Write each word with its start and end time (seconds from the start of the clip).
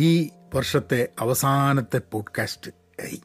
ഈ 0.00 0.30
വർഷത്തെ 0.54 1.08
അവസാനത്തെ 1.20 2.00
പോഡ്കാസ്റ്റ് 2.12 2.70
ആയി. 3.02 3.20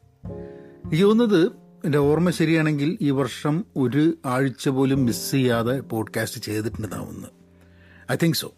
എനിക്ക് 0.86 1.04
തോന്നുന്നത് 1.04 1.52
എന്റെ 1.86 1.98
ഓർമ്മ 1.98 2.30
ശരിയാണെങ്കിൽ 2.30 2.98
ഈ 3.02 3.10
വർഷം 3.10 3.66
ഒരു 3.78 4.14
ആഴ്ച 4.26 4.70
പോലും 4.70 5.06
മിസ് 5.06 5.32
ചെയ്യാതെ 5.32 5.80
പോഡ്കാസ്റ്റ് 5.80 6.42
ചെയ്തിട്ടുണ്ടാവുമെന്ന് 6.42 7.28
ഐ 8.12 8.16
തിങ്ക് 8.24 8.38
സോ 8.38 8.54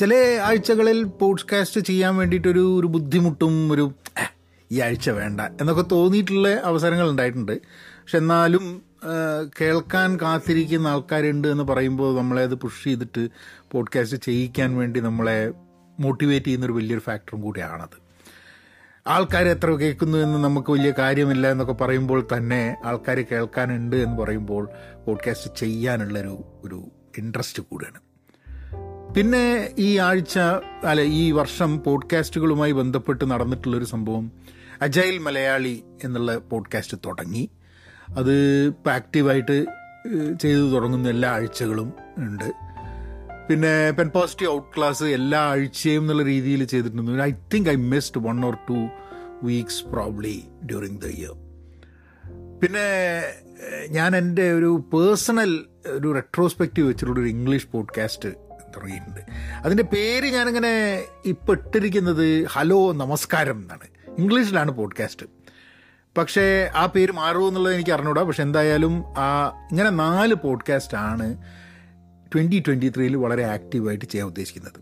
ചില 0.00 0.40
ആഴ്ചകളിൽ 0.42 1.04
പോഡ്കാസ്റ്റ് 1.04 1.80
ചെയ്യാൻ 1.80 2.16
വേണ്ടിയിട്ടൊരു 2.16 2.80
ഒരു 2.80 2.86
ബുദ്ധിമുട്ടും 2.86 3.72
ഒരു 3.72 3.92
ഈ 4.72 4.80
ആഴ്ച 4.80 5.10
വേണ്ട 5.10 5.40
എന്നൊക്കെ 5.40 5.82
തോന്നിയിട്ടുള്ള 5.82 6.48
അവസരങ്ങൾ 6.48 7.10
ഉണ്ടായിട്ടുണ്ട്. 7.10 7.60
പക്ഷെ 7.66 8.18
എന്നാലും 8.18 8.82
കേൾക്കാൻ 9.60 10.16
കാത്തിരിക്കുന്ന 10.20 10.88
ആൾക്കാരുണ്ട് 10.88 11.48
എന്ന് 11.48 11.64
പറയുമ്പോൾ 11.64 12.16
നമ്മളെ 12.16 12.42
അത് 12.42 12.54
പുഷ് 12.54 12.84
ചെയ്തിട്ട് 12.84 13.28
പോഡ്കാസ്റ്റ് 13.72 14.16
ചെയ്യിക്കാൻ 14.16 14.76
വേണ്ടി 14.76 15.00
നമ്മളെ 15.00 15.52
മോട്ടിവേറ്റ് 16.00 16.46
ചെയ്യുന്നൊരു 16.46 16.72
വലിയൊരു 16.72 17.00
ഫാക്ടറും 17.00 17.40
കൂടിയാണത്. 17.40 18.06
ആൾക്കാർ 19.06 19.48
എത്ര 19.48 19.70
കേൾക്കുന്നു 19.70 20.18
എന്ന് 20.18 20.44
നമുക്ക് 20.44 20.70
വലിയ 20.70 20.92
കാര്യമില്ല 20.98 21.50
എന്നൊക്കെ 21.50 21.72
പറയുമ്പോൾ 21.72 22.26
തന്നെ 22.36 22.76
ആൾക്കാർ 22.84 23.20
കേൾക്കാനുണ്ട് 23.32 23.96
എന്ന് 23.96 24.18
പറയുമ്പോൾ 24.18 24.68
പോഡ്കാസ്റ്റ് 25.06 25.58
ചെയ്യാനുള്ളൊരു 25.58 26.44
ഒരു 26.64 26.90
ഇൻട്രസ്റ്റ് 27.18 27.62
കൂടിയാണ് 27.62 28.06
പിന്നെ 29.14 29.74
ഈ 29.78 29.98
ആഴ്ച 29.98 30.38
അല്ല 30.84 31.00
ഈ 31.00 31.32
വർഷം 31.32 31.82
പോഡ്കാസ്റ്റുകളുമായി 31.82 32.72
ബന്ധപ്പെട്ട് 32.72 33.30
നടന്നിട്ടുള്ളൊരു 33.30 33.84
സംഭവം 33.84 34.32
അജൈൽ 34.82 35.18
മലയാളി 35.18 35.84
എന്നുള്ള 36.04 36.36
പോഡ്കാസ്റ്റ് 36.36 36.98
തുടങ്ങി. 37.06 37.50
അത് 38.16 38.68
ആക്റ്റീവായിട്ട് 38.90 39.66
ചെയ്തു 40.42 40.70
തുടങ്ങുന്ന 40.70 41.08
എല്ലാ 41.08 41.30
ആഴ്ചകളും 41.30 41.92
ഉണ്ട്. 42.18 42.52
പിന്നെ 43.50 43.90
പെൻ 43.90 44.08
പോസിറ്റീവ് 44.08 44.52
ഔട്ട് 44.52 44.76
ക്ലാസ് 44.76 45.04
എല്ലാ 45.04 45.40
ആഴ്ചയും 45.40 46.00
എന്നുള്ള 46.00 46.22
രീതിയിൽ 46.22 46.64
ചെയ്തിട്ടുണ്ട്. 46.64 47.22
I 47.22 47.32
think 47.54 47.70
I 47.70 47.74
missed 47.74 48.20
one 48.20 48.44
or 48.44 48.54
two 48.54 48.88
weeks 49.42 49.84
probably 49.84 50.44
during 50.64 51.00
the 51.00 51.06
year 51.06 51.34
പിന്നെ 52.60 52.86
ഞാൻ 53.88 54.16
എന്റെ 54.16 54.52
ഒരു 54.52 54.84
പേഴ്സണൽ 54.94 55.66
ഒരു 55.86 56.14
റെട്രോസ്പെക്റ്റീവ് 56.14 56.88
വെച്ചിട്ടുള്ള 56.88 57.20
ഒരു 57.20 57.28
ഇംഗ്ലീഷ് 57.28 57.68
പോഡ്കാസ്റ്റ് 57.72 58.28
തുടങ്ങിയിട്ടുണ്ട്. 58.76 59.20
അതിന്റെ 59.64 59.82
പേര് 59.82 60.26
ഞാനിങ്ങനെ 60.26 61.04
ഇപ്പം 61.24 61.52
ഇട്ടിരിക്കുന്നത് 61.52 62.46
ഹലോ 62.48 62.92
നമസ്കാരം 62.92 63.56
എന്നാണ്. 63.56 63.86
ഇംഗ്ലീഷിലാണ് 64.18 64.70
പോഡ്കാസ്റ്റ് 64.70 65.26
പക്ഷേ 66.18 66.70
ആ 66.74 66.86
പേര് 66.86 67.12
മാറുമോ 67.12 67.48
എന്നുള്ളത് 67.48 67.74
എനിക്ക് 67.74 67.90
അറിഞ്ഞൂടാ. 67.90 68.22
പക്ഷെ 68.22 68.42
എന്തായാലും 68.42 69.04
ആ 69.18 69.48
ഇങ്ങനെ 69.70 69.90
നാല് 69.90 70.34
പോഡ്കാസ്റ്റ് 70.34 70.96
ആണ് 70.96 71.38
ട്വന്റി 72.34 72.62
ട്വന്റി 72.66 72.88
ത്രീയിൽ 72.88 73.16
വളരെ 73.16 73.44
ആക്റ്റീവായിട്ട് 73.44 74.04
ചെയ്യാൻ 74.04 74.26
ഉദ്ദേശിക്കുന്നത്. 74.26 74.80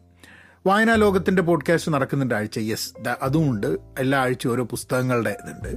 വായനാ 0.66 0.94
ലോകത്തിന്റെ 0.94 1.42
പോഡ്കാസ്റ്റ് 1.42 1.92
നടക്കുന്നുണ്ട് 1.92 2.34
ആഴ്ച 2.34 2.58
യെസ് 2.58 3.08
അതുമുണ്ട്. 3.22 3.66
എല്ലാ 3.98 4.18
ആഴ്ചയും 4.18 4.52
ഓരോ 4.52 4.64
പുസ്തകങ്ങളുടെ 4.64 5.36
ഇതുണ്ട്. 5.44 5.76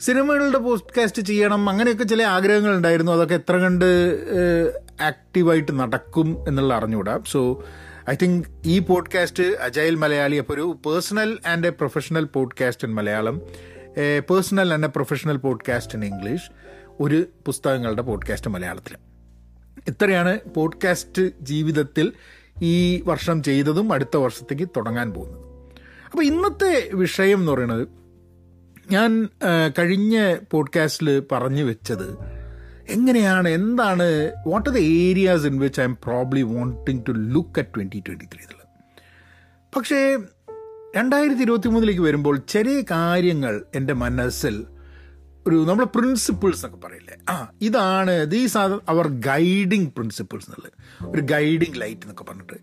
സിനിമകളുടെ 0.00 0.58
പോഡ്കാസ്റ്റ് 0.58 1.22
ചെയ്യണം 1.22 1.68
അങ്ങനെയൊക്കെ 1.68 2.04
ചില 2.04 2.22
ആഗ്രഹങ്ങൾ 2.22 2.76
ഉണ്ടായിരുന്നു 2.76 3.12
അതൊക്കെ 3.12 3.34
എത്ര 3.34 3.56
കണ്ട് 3.56 3.84
ആക്റ്റീവായിട്ട് 5.00 5.78
നടക്കും 5.78 6.44
എന്നുള്ള 6.48 6.74
അറിഞ്ഞുകൂടാ. 6.74 7.20
സോ 7.26 7.64
ഐ 8.10 8.14
തിങ്ക് 8.22 8.48
ഈ 8.64 8.78
പോഡ്കാസ്റ്റ് 8.78 9.42
അജൈൽ 9.42 9.94
മലയാളി 9.94 10.36
അപ്പോൾ 10.36 10.54
ഒരു 10.54 10.78
personal 10.86 11.38
and 11.46 11.66
a 11.66 11.70
professional 11.70 12.24
podcast 12.24 12.88
in 12.88 12.94
Malayalam. 12.94 13.38
Personal 14.30 14.74
and 14.74 14.84
a 14.84 14.88
professional 14.88 15.36
podcast 15.36 15.96
in 15.96 16.04
English. 16.04 16.50
ഒരു 17.00 17.24
പുസ്തകങ്ങളുടെ 17.46 18.02
പോഡ്കാസ്റ്റ് 18.02 18.50
മലയാളത്തിൽ 18.50 19.13
ഇത്രയാണ് 19.88 20.38
പോഡ്കാസ്റ്റ് 20.56 21.30
ജീവിതത്തിൽ 21.40 22.12
ഈ 22.62 23.00
വർഷം 23.00 23.42
ചെയ്തതും 23.42 23.92
അടുത്ത 23.92 24.16
വർഷത്തേക്ക് 24.16 24.68
തുടങ്ങാൻ 24.76 25.12
പോകുന്നത്. 25.12 25.44
അപ്പോൾ 26.10 26.24
ഇന്നത്തെ 26.24 26.90
വിഷയം 26.94 27.38
എന്ന് 27.38 27.52
പറയുന്നത് 27.52 27.88
ഞാൻ 28.90 29.28
കഴിഞ്ഞ 29.78 30.36
പോഡ്കാസ്റ്റിൽ 30.50 31.22
പറഞ്ഞു 31.32 31.62
വെച്ചത് 31.62 32.34
എങ്ങനെയാണ് 32.88 33.48
എന്താണ് 33.48 34.32
what 34.46 34.70
are 34.70 34.76
the 34.76 34.78
areas 34.78 35.46
in 35.46 35.58
which 35.58 35.80
I'm 35.84 35.98
probably 36.04 36.42
wanting 36.42 37.02
to 37.08 37.12
look 37.12 37.58
at 37.58 37.68
twenty 37.76 38.02
twenty 38.08 38.24
three 38.24 38.38
എന്നുള്ളത്. 38.42 38.68
പക്ഷേ 39.76 40.18
രണ്ടായിരത്തി 40.96 41.42
ഇരുപത്തി 41.42 41.68
മൂന്നിലേക്ക് 41.68 42.00
വരുമ്പോൾ 42.00 42.36
ചെറിയ 42.48 42.82
കാര്യങ്ങൾ 42.90 43.64
എന്റെ 43.74 43.94
മനസ്സിൽ 43.94 44.64
ഒരു 45.46 45.56
നമ്മൾ 45.68 45.84
പ്രിൻസിപ്പിൾസ് 45.84 46.66
എന്നൊക്കെ 46.66 46.86
പറയില്ലേ? 46.86 47.16
ആ 47.28 47.50
ഇതാണ് 47.60 48.26
these 48.26 48.58
are 48.58 48.80
our 48.88 49.08
guiding 49.08 49.86
principles 49.86 50.46
എന്നുള്ളത്. 50.50 50.72
ഒരു 51.14 51.22
ഗൈഡിങ് 51.22 51.80
ലൈറ്റ് 51.80 52.00
എന്നൊക്കെ 52.00 52.24
പറഞ്ഞിട്ട്. 52.24 52.58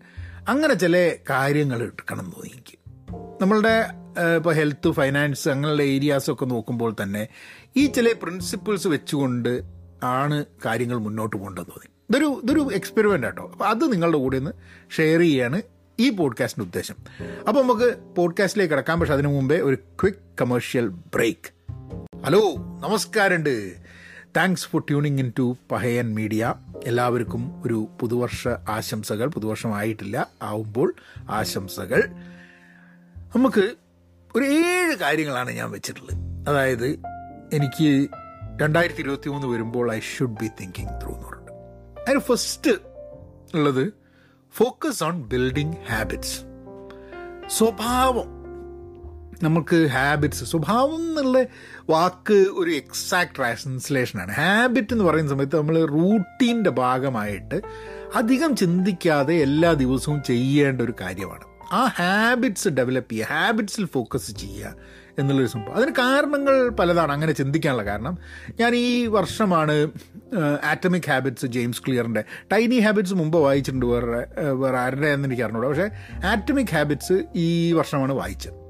അങ്ങനെ 0.48 0.74
ചില 0.74 1.16
കാര്യങ്ങൾ 1.30 1.82
എടുക്കണം 1.82 2.20
എന്ന് 2.20 2.32
തോന്നി 2.32 2.50
എനിക്ക് 2.52 2.78
നമ്മളുടെ 3.42 3.90
ഇപ്പോൾ 4.36 4.54
ഹെൽത്ത് 4.54 4.90
ഫൈനാൻസ് 4.90 5.48
അങ്ങനെയുള്ള 5.48 5.82
ഏരിയാസൊക്കെ 5.82 6.44
നോക്കുമ്പോൾ 6.44 6.96
തന്നെ 7.02 7.28
ഈ 7.76 7.86
ചില 7.86 8.12
പ്രിൻസിപ്പിൾസ് 8.22 8.88
വെച്ചുകൊണ്ട് 8.88 9.62
ആണ് 10.02 10.44
കാര്യങ്ങൾ 10.64 10.98
മുന്നോട്ട് 10.98 11.36
പോകേണ്ടതെന്ന് 11.36 11.70
തോന്നി. 11.70 11.90
ഇതൊരു 12.10 12.40
ഇതൊരു 12.44 12.74
എക്സ്പെരിമെന്റ് 12.74 13.26
ആട്ടോ. 13.26 13.50
അപ്പോൾ 13.52 13.64
അത് 13.64 13.92
നിങ്ങളുടെ 13.92 14.18
കൂടെ 14.18 14.36
ഒന്ന് 14.36 14.50
ഷെയർ 14.96 15.20
ചെയ്യാണ് 15.20 15.62
ഈ 16.00 16.10
പോഡ്കാസ്റ്റിന്റെ 16.10 16.68
ഉദ്ദേശം. 16.68 16.94
അപ്പോൾ 17.48 17.62
നമുക്ക് 17.62 18.14
പോഡ്കാസ്റ്റിലേക്ക് 18.16 18.74
കിടക്കാം. 18.74 19.00
പക്ഷെ 19.00 19.12
അതിനു 19.12 19.28
മുമ്പേ 19.28 19.58
ഒരു 19.60 19.74
ക്വിക്ക് 19.74 20.18
കമേഴ്ഷ്യൽ 20.40 20.88
ബ്രേക്ക് 20.88 21.61
ഹലോ 22.26 22.54
നമസ്കാരമുണ്ട്. 22.56 23.72
Thanks 24.36 24.68
for 24.68 24.82
tuning 24.88 25.18
in 25.18 25.32
to 25.38 25.56
Pahayan 25.70 26.14
media 26.14 26.54
എല്ലാവർക്കും 26.84 27.62
ഒരു 27.66 27.88
പുതുവർഷ 28.00 28.48
ആശംസകൾ. 28.48 29.26
പുതുവർഷമായിട്ടില്ല 29.28 30.28
ആവുമ്പോൾ 30.42 30.94
ആശംസകൾ. 31.30 32.02
നമുക്ക് 33.16 33.74
ഒരു 34.36 34.44
ഏഴ് 34.44 34.96
കാര്യങ്ങളാണ് 34.96 35.50
ഞാൻ 35.50 35.70
വെച്ചിട്ടുള്ളത്. 35.70 36.48
അതായത് 36.48 36.86
എനിക്ക് 37.52 38.08
രണ്ടായിരത്തി 38.60 39.00
ഇരുപത്തി 39.00 39.28
മൂന്ന് 39.28 39.46
വരുമ്പോൾ 39.46 39.92
I 39.92 40.00
should 40.00 40.40
be 40.40 40.46
thinking 40.46 41.00
through 41.02 41.14
എന്ന് 41.14 41.26
പറഞ്ഞിട്ട്. 41.26 41.52
അതിന് 42.00 42.20
ഫസ്റ്റ് 42.20 42.70
ഉള്ളത് 43.54 43.92
ഫോക്കസ് 44.52 45.04
ഓൺ 45.04 45.22
ബിൽഡിംഗ് 45.22 45.76
ഹാബിറ്റ്സ് 45.92 46.40
സ്വഭാവം. 47.50 48.42
നമുക്ക് 49.42 49.86
ഹാബിറ്റ്സ് 49.86 50.44
സ്വഭാവം 50.44 50.96
എന്നുള്ള 50.96 51.42
വാക്ക് 51.90 52.34
ഒരു 52.34 52.70
എക്സാക്ട് 52.70 53.36
ട്രാൻസ്ലേഷനാണ് 53.36 54.32
ഹാബിറ്റ് 54.32 54.92
എന്ന് 54.92 55.04
പറയുന്ന 55.04 55.30
സമയത്ത് 55.30 55.56
നമ്മൾ 55.56 55.84
റൂട്ടീന്റെ 55.84 56.70
ഭാഗമായിട്ട് 56.70 57.60
അധികം 58.14 58.56
ചിന്തിക്കാതെ 58.56 59.34
എല്ലാ 59.34 59.72
ദിവസവും 59.72 60.22
ചെയ്യേണ്ട 60.22 60.82
ഒരു 60.82 60.94
കാര്യമാണ്. 61.00 61.44
ആ 61.72 61.84
ഹാബിറ്റ്സ് 61.84 62.68
ഡെവലപ്പ് 62.68 63.12
ചെയ്യുക 63.12 63.26
ഹാബിറ്റ്സിൽ 63.26 63.86
ഫോക്കസ് 63.86 64.32
ചെയ്യുക 64.32 64.74
എന്നുള്ളൊരു 65.18 65.50
സംഭവം. 65.50 65.74
അതിന് 65.74 65.90
കാരണങ്ങൾ 65.90 66.68
പലതാണ്. 66.68 67.12
അങ്ങനെ 67.12 67.32
ചിന്തിക്കാനുള്ള 67.32 67.84
കാരണം 67.84 68.18
ഞാൻ 68.60 68.74
ഈ 68.74 69.06
വർഷമാണ് 69.06 69.90
ആറ്റമിക് 70.64 71.10
ഹാബിറ്റ്സ് 71.10 71.46
ജെയിംസ് 71.46 71.82
ക്ലിയറിന്റെ 71.82 72.24
ടൈനി 72.52 72.78
ഹാബിറ്റ്സ് 72.78 73.14
മുമ്പ് 73.14 73.38
വായിച്ചിട്ടുണ്ട് 73.38 73.86
വേറെ 73.86 74.50
വേറെ 74.52 74.78
ആരുടെ 74.78 75.06
എന്ന് 75.06 75.28
എനിക്ക് 75.28 75.42
അറിഞ്ഞൂടാ. 75.42 75.68
പക്ഷേ 75.68 75.90
ആറ്റമിക് 76.24 76.74
ഹാബിറ്റ്സ് 76.74 77.24
ഈ 77.34 77.72
വർഷമാണ് 77.72 78.12
വായിച്ചത്. 78.12 78.61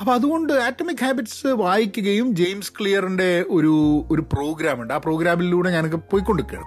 അപ്പോൾ 0.00 0.12
അതുകൊണ്ട് 0.14 0.52
ആറ്റമിക് 0.52 1.04
ഹാബിറ്റ്സ് 1.04 1.46
വായിക്കുകയും 1.46 2.34
ജെയിംസ് 2.34 2.72
ക്ലിയറിന്റെ 2.80 3.44
ഒരു 3.50 4.06
ഒരു 4.10 4.22
പ്രോഗ്രാം 4.32 4.82
ഉണ്ട്. 4.82 4.94
ആ 4.94 4.96
പ്രോഗ്രാമിലൂടെ 4.96 5.70
ഞാനൊക്കെ 5.70 5.96
പോയിക്കൊണ്ടിരിക്കുകയാണ് 5.96 6.64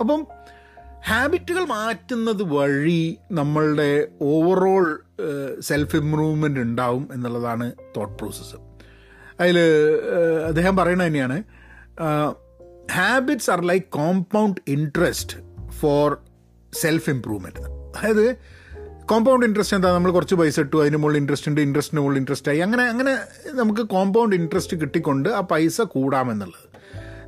അപ്പം 0.00 0.26
ഹാബിറ്റുകൾ 1.06 1.64
മാറ്റുന്നത് 1.64 2.42
വഴി 2.42 3.18
നമ്മളുടെ 3.32 4.08
ഓവറോൾ 4.22 4.98
സെൽഫ് 5.60 5.96
ഇംപ്രൂവ്മെന്റ് 5.96 6.60
ഉണ്ടാവും 6.60 7.08
എന്നുള്ളതാണ് 7.12 7.72
തോട്ട് 7.96 8.18
പ്രോസസ്സ് 8.18 8.56
അതിൽ 9.40 9.58
അദ്ദേഹം 10.46 10.76
പറയുന്നത് 10.76 11.06
തന്നെയാണ് 11.06 11.44
habits 12.92 13.50
are 13.50 13.60
like 13.60 13.86
compound 13.86 14.60
interest 14.68 15.36
for 15.80 16.18
self 16.72 17.10
improvement 17.10 17.60
അതായത് 17.60 18.38
കോമ്പൗണ്ട് 19.04 19.46
ഇൻട്രസ്റ്റ് 19.46 19.76
എന്താ? 19.76 19.92
നമ്മൾ 19.92 20.10
കുറച്ച് 20.10 20.34
പൈസ 20.34 20.60
ഇട്ടു 20.60 20.76
അതിന് 20.76 20.96
മുകളിൽ 20.96 21.16
ഇൻട്രസ്റ്റ് 21.16 21.48
ഉണ്ട് 21.48 21.60
ഇൻട്രസ്റ്റിന് 21.60 22.00
മുകളിൽ 22.00 22.16
ഇൻട്രസ്റ്റ് 22.16 22.48
ആയി. 22.48 22.58
അങ്ങനെ 22.58 22.82
അങ്ങനെ 22.82 23.16
നമുക്ക് 23.50 23.80
കോമ്പൗണ്ട് 23.80 24.36
ഇൻട്രസ്റ്റ് 24.36 24.76
കിട്ടിക്കൊണ്ട് 24.80 25.28
ആ 25.28 25.40
പൈസ 25.40 25.80
കൂടാമെന്നുള്ളത്. 25.80 26.72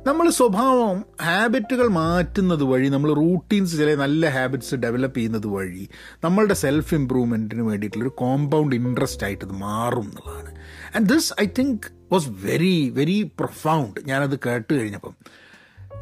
നമ്മൾ 0.07 0.29
സ്വഭാവം 0.29 1.05
ഹാബിറ്റുകൾ 1.21 1.87
മാറ്റുന്നത് 1.87 2.63
വഴി 2.63 2.87
നമ്മൾ 2.89 3.13
റൂട്ടീൻസ് 3.13 3.77
ചില 3.77 3.95
നല്ല 3.95 4.29
ഹാബിറ്റ്സ് 4.29 4.75
ഡെവലപ്പ് 4.75 5.17
ചെയ്യുന്നത് 5.17 5.47
വഴി 5.47 5.89
നമ്മളുടെ 6.23 6.53
സെൽഫ് 6.53 6.95
ഇമ്പ്രൂവ്മെന്റിന് 6.95 7.61
വേണ്ടിയിട്ടുള്ളൊരു 7.61 8.13
കോമ്പൗണ്ട് 8.17 8.75
ഇൻട്രസ്റ്റ് 8.75 9.23
ആയിട്ട് 9.23 9.45
ഇത് 9.45 9.53
മാറും 9.53 10.03
എന്നുള്ളതാണ്. 10.03 10.55
And 10.95 11.09
this 11.09 11.33
I 11.41 11.45
think 11.59 11.87
was 12.11 12.27
very 12.29 12.89
very 12.89 13.31
profound 13.39 13.99
ഞാനത് 14.07 14.39
കേട്ട് 14.45 14.73
കഴിഞ്ഞപ്പം. 14.73 15.15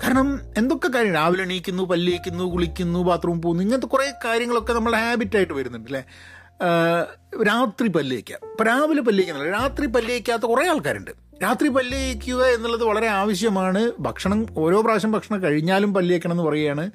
കാരണം 0.04 0.40
എന്തൊക്കെ 0.58 0.88
കാര്യം? 0.88 1.14
രാവിലെ 1.14 1.44
എണീക്കുന്നു 1.44 1.84
പല്ലിയിക്കുന്നു 1.84 2.44
കുളിക്കുന്നു 2.44 3.04
ബാത്റൂം 3.04 3.42
പോകുന്നു 3.42 3.64
ഇങ്ങനത്തെ 3.64 3.88
കുറേ 3.88 4.14
കാര്യങ്ങളൊക്കെ 4.26 4.74
നമ്മുടെ 4.74 4.98
ഹാബിറ്റായിട്ട് 4.98 5.54
വരുന്നുണ്ട് 5.54 5.90
അല്ലേ? 5.90 6.04
രാത്രി 7.44 7.88
പല്ലിയിക്കുക 7.88 8.36
ഇപ്പം 8.44 8.66
രാവിലെ 8.66 9.02
പല്ലിയിക്കുന്നില്ല 9.02 9.58
രാത്രി 9.58 9.86
പല്ലിയിക്കാത്ത 9.86 10.42
കുറേ 10.42 10.70
ആൾക്കാരുണ്ട്. 10.70 11.12
രാത്രി 11.44 11.68
പല്ലിയിക്കുക 11.68 12.44
എന്നുള്ളത് 12.46 12.84
വളരെ 12.84 13.08
ആവശ്യമാണ്. 13.08 13.92
ഭക്ഷണം 14.00 14.46
ഓരോ 14.58 14.82
പ്രാവശ്യം 14.82 15.12
ഭക്ഷണം 15.12 15.44
കഴിഞ്ഞാലും 15.44 15.94
പല്ലിയേക്കണം 15.94 16.34
എന്ന് 16.34 16.44
പറയുകയാണ്. 16.44 16.92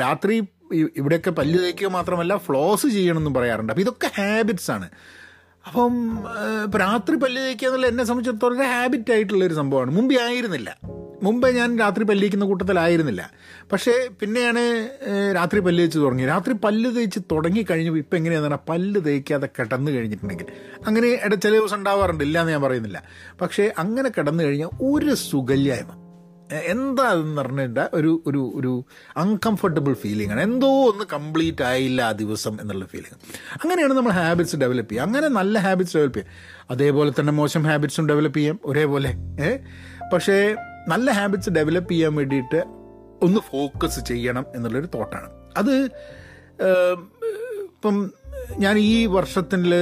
രാത്രി 0.00 0.44
ഇവിടെയൊക്കെ 0.72 1.30
പല്ല് 1.30 1.58
തേക്കുക 1.64 1.88
മാത്രമല്ല 1.88 2.36
ഫ്ലോസ് 2.36 2.86
ചെയ്യണമെന്നും 2.86 3.34
പറയാറുണ്ട്. 3.34 3.72
അപ്പോൾ 3.72 3.82
ഇതൊക്കെ 3.82 4.06
ഹാബിറ്റ്സ് 4.06 4.70
ആണ്. 4.70 4.88
അപ്പം 5.66 6.24
രാത്രി 6.80 7.16
പല്ല് 7.16 7.42
തേക്കുക 7.42 7.68
എന്നുള്ള 7.68 7.86
എന്നെ 7.86 8.04
സംബന്ധിച്ചിടത്തോളം 8.04 8.60
ഒരു 8.60 8.66
ഹാബിറ്റ് 8.66 9.12
ആയിട്ടുള്ളൊരു 9.12 9.54
സംഭവമാണ്. 9.54 9.90
മുമ്പേ 9.90 10.16
ആയിരുന്നില്ല 10.16 10.76
മുമ്പേ 11.22 11.50
ഞാൻ 11.50 11.78
രാത്രി 11.78 12.04
പല്ലിക്കുന്ന 12.04 12.44
കൂട്ടത്തിലായിരുന്നില്ല. 12.44 13.30
പക്ഷേ 13.72 14.08
പിന്നെയാണ് 14.20 14.88
രാത്രി 15.34 15.60
പല്ല് 15.60 15.82
തേച്ച് 15.82 15.98
തുടങ്ങി 15.98 16.26
രാത്രി 16.26 16.52
പല്ല് 16.52 16.96
തേച്ച് 16.96 17.20
തുടങ്ങി 17.32 17.66
കഴിഞ്ഞപ്പോൾ 17.70 17.98
ഇപ്പം 17.98 18.16
എങ്ങനെയാണെന്ന് 18.16 18.56
പറഞ്ഞാൽ 18.56 18.72
പല്ല് 18.72 19.00
തേക്കാതെ 19.04 19.48
കിടന്നു 19.58 19.90
കഴിഞ്ഞിട്ടുണ്ടെങ്കിൽ. 19.90 20.46
അങ്ങനെ 20.86 21.08
ഇട 21.08 21.34
ചില 21.34 21.52
ദിവസം 21.52 21.76
ഉണ്ടാവാറുണ്ട് 21.76 22.24
ഇല്ല 22.24 22.40
എന്ന് 22.40 22.52
ഞാൻ 22.52 22.62
പറയുന്നില്ല. 22.62 23.02
പക്ഷേ 23.40 23.72
അങ്ങനെ 23.78 24.08
കിടന്നു 24.08 24.44
കഴിഞ്ഞാൽ 24.44 24.68
ഒരു 24.82 25.14
സുഖല്യായ്മ. 25.14 26.06
എന്താ 26.64 27.02
അതെന്ന് 27.02 27.36
പറഞ്ഞിട്ട് 27.36 27.90
ഒരു 27.94 28.22
ഒരു 28.26 28.52
ഒരു 28.54 28.84
അൺകംഫർട്ടബിൾ 29.16 29.94
ഫീലിംഗ് 29.94 30.32
ആണ്. 30.32 30.40
എന്തോ 30.40 30.90
ഒന്ന് 30.92 31.04
കംപ്ലീറ്റ് 31.12 31.62
ആയില്ല 31.62 32.02
ആ 32.02 32.12
ദിവസം 32.12 32.58
എന്നുള്ള 32.60 32.84
ഫീലിംഗ് 32.84 33.18
അങ്ങനെയാണ് 33.64 33.92
നമ്മൾ 33.92 34.12
ഹാബിറ്റ്സ് 34.12 34.56
ഡെവലപ്പ് 34.56 34.90
ചെയ്യുക. 34.90 35.04
അങ്ങനെ 35.04 35.28
നല്ല 35.28 35.58
ഹാബിറ്റ്സ് 35.58 35.96
ഡെവലപ്പ് 35.96 36.18
ചെയ്യുക. 36.18 36.66
അതേപോലെ 36.70 37.12
തന്നെ 37.20 37.32
മോശം 37.32 37.62
ഹാബിറ്റ്സും 37.62 38.08
ഡെവലപ്പ് 38.08 38.38
ചെയ്യാം. 38.38 38.60
ഒരേപോലെ 38.64 39.14
ഏ? 39.40 39.58
പക്ഷേ 40.12 40.56
നല്ല 40.88 41.10
ഹാബിറ്റ്സ് 41.10 41.50
ഡെവലപ്പ് 41.50 41.90
ചെയ്യാൻ 41.90 42.14
വേണ്ടിയിട്ട് 42.14 42.64
ഒന്ന് 43.22 43.40
ഫോക്കസ് 43.50 44.00
ചെയ്യണം 44.04 44.46
എന്നുള്ളൊരു 44.54 44.88
തോട്ടാണ് 44.94 45.30
അത് 45.56 45.74
ഇപ്പം 47.62 48.12
ഞാൻ 48.58 48.78
ഈ 48.78 49.06
വർഷത്തിൽ 49.06 49.74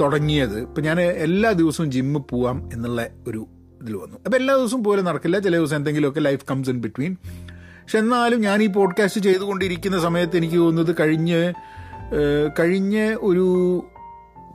തുടങ്ങിയത് 0.00 0.60
ഇപ്പം 0.60 0.82
ഞാൻ 0.82 1.00
എല്ലാ 1.00 1.52
ദിവസവും 1.52 1.90
ജിമ്മിൽ 1.90 2.20
പോവാം 2.20 2.70
എന്നുള്ള 2.72 3.06
ഒരു 3.28 3.46
ഇതിൽ 3.82 3.96
വന്നു. 3.96 4.16
അപ്പോൾ 4.24 4.36
എല്ലാ 4.36 4.56
ദിവസവും 4.56 4.84
പോലെ 4.84 5.02
നടക്കില്ല. 5.02 5.38
ചില 5.38 5.56
ദിവസം 5.56 5.76
എന്തെങ്കിലുമൊക്കെ 5.76 6.20
ലൈഫ് 6.20 6.44
കംസ് 6.50 6.70
ഇൻ 6.70 6.80
ബിറ്റ്വീൻ 6.80 7.16
പക്ഷെ 7.82 7.98
എന്നാലും 7.98 8.40
ഞാൻ 8.40 8.62
ഈ 8.62 8.66
പോഡ്കാസ്റ്റ് 8.66 9.20
ചെയ്തുകൊണ്ടിരിക്കുന്ന 9.20 10.00
സമയത്ത് 10.00 10.36
എനിക്ക് 10.36 10.56
തോന്നുന്നത് 10.56 10.96
കഴിഞ്ഞ് 11.00 11.52
കഴിഞ്ഞ 12.60 13.16
ഒരു 13.20 13.46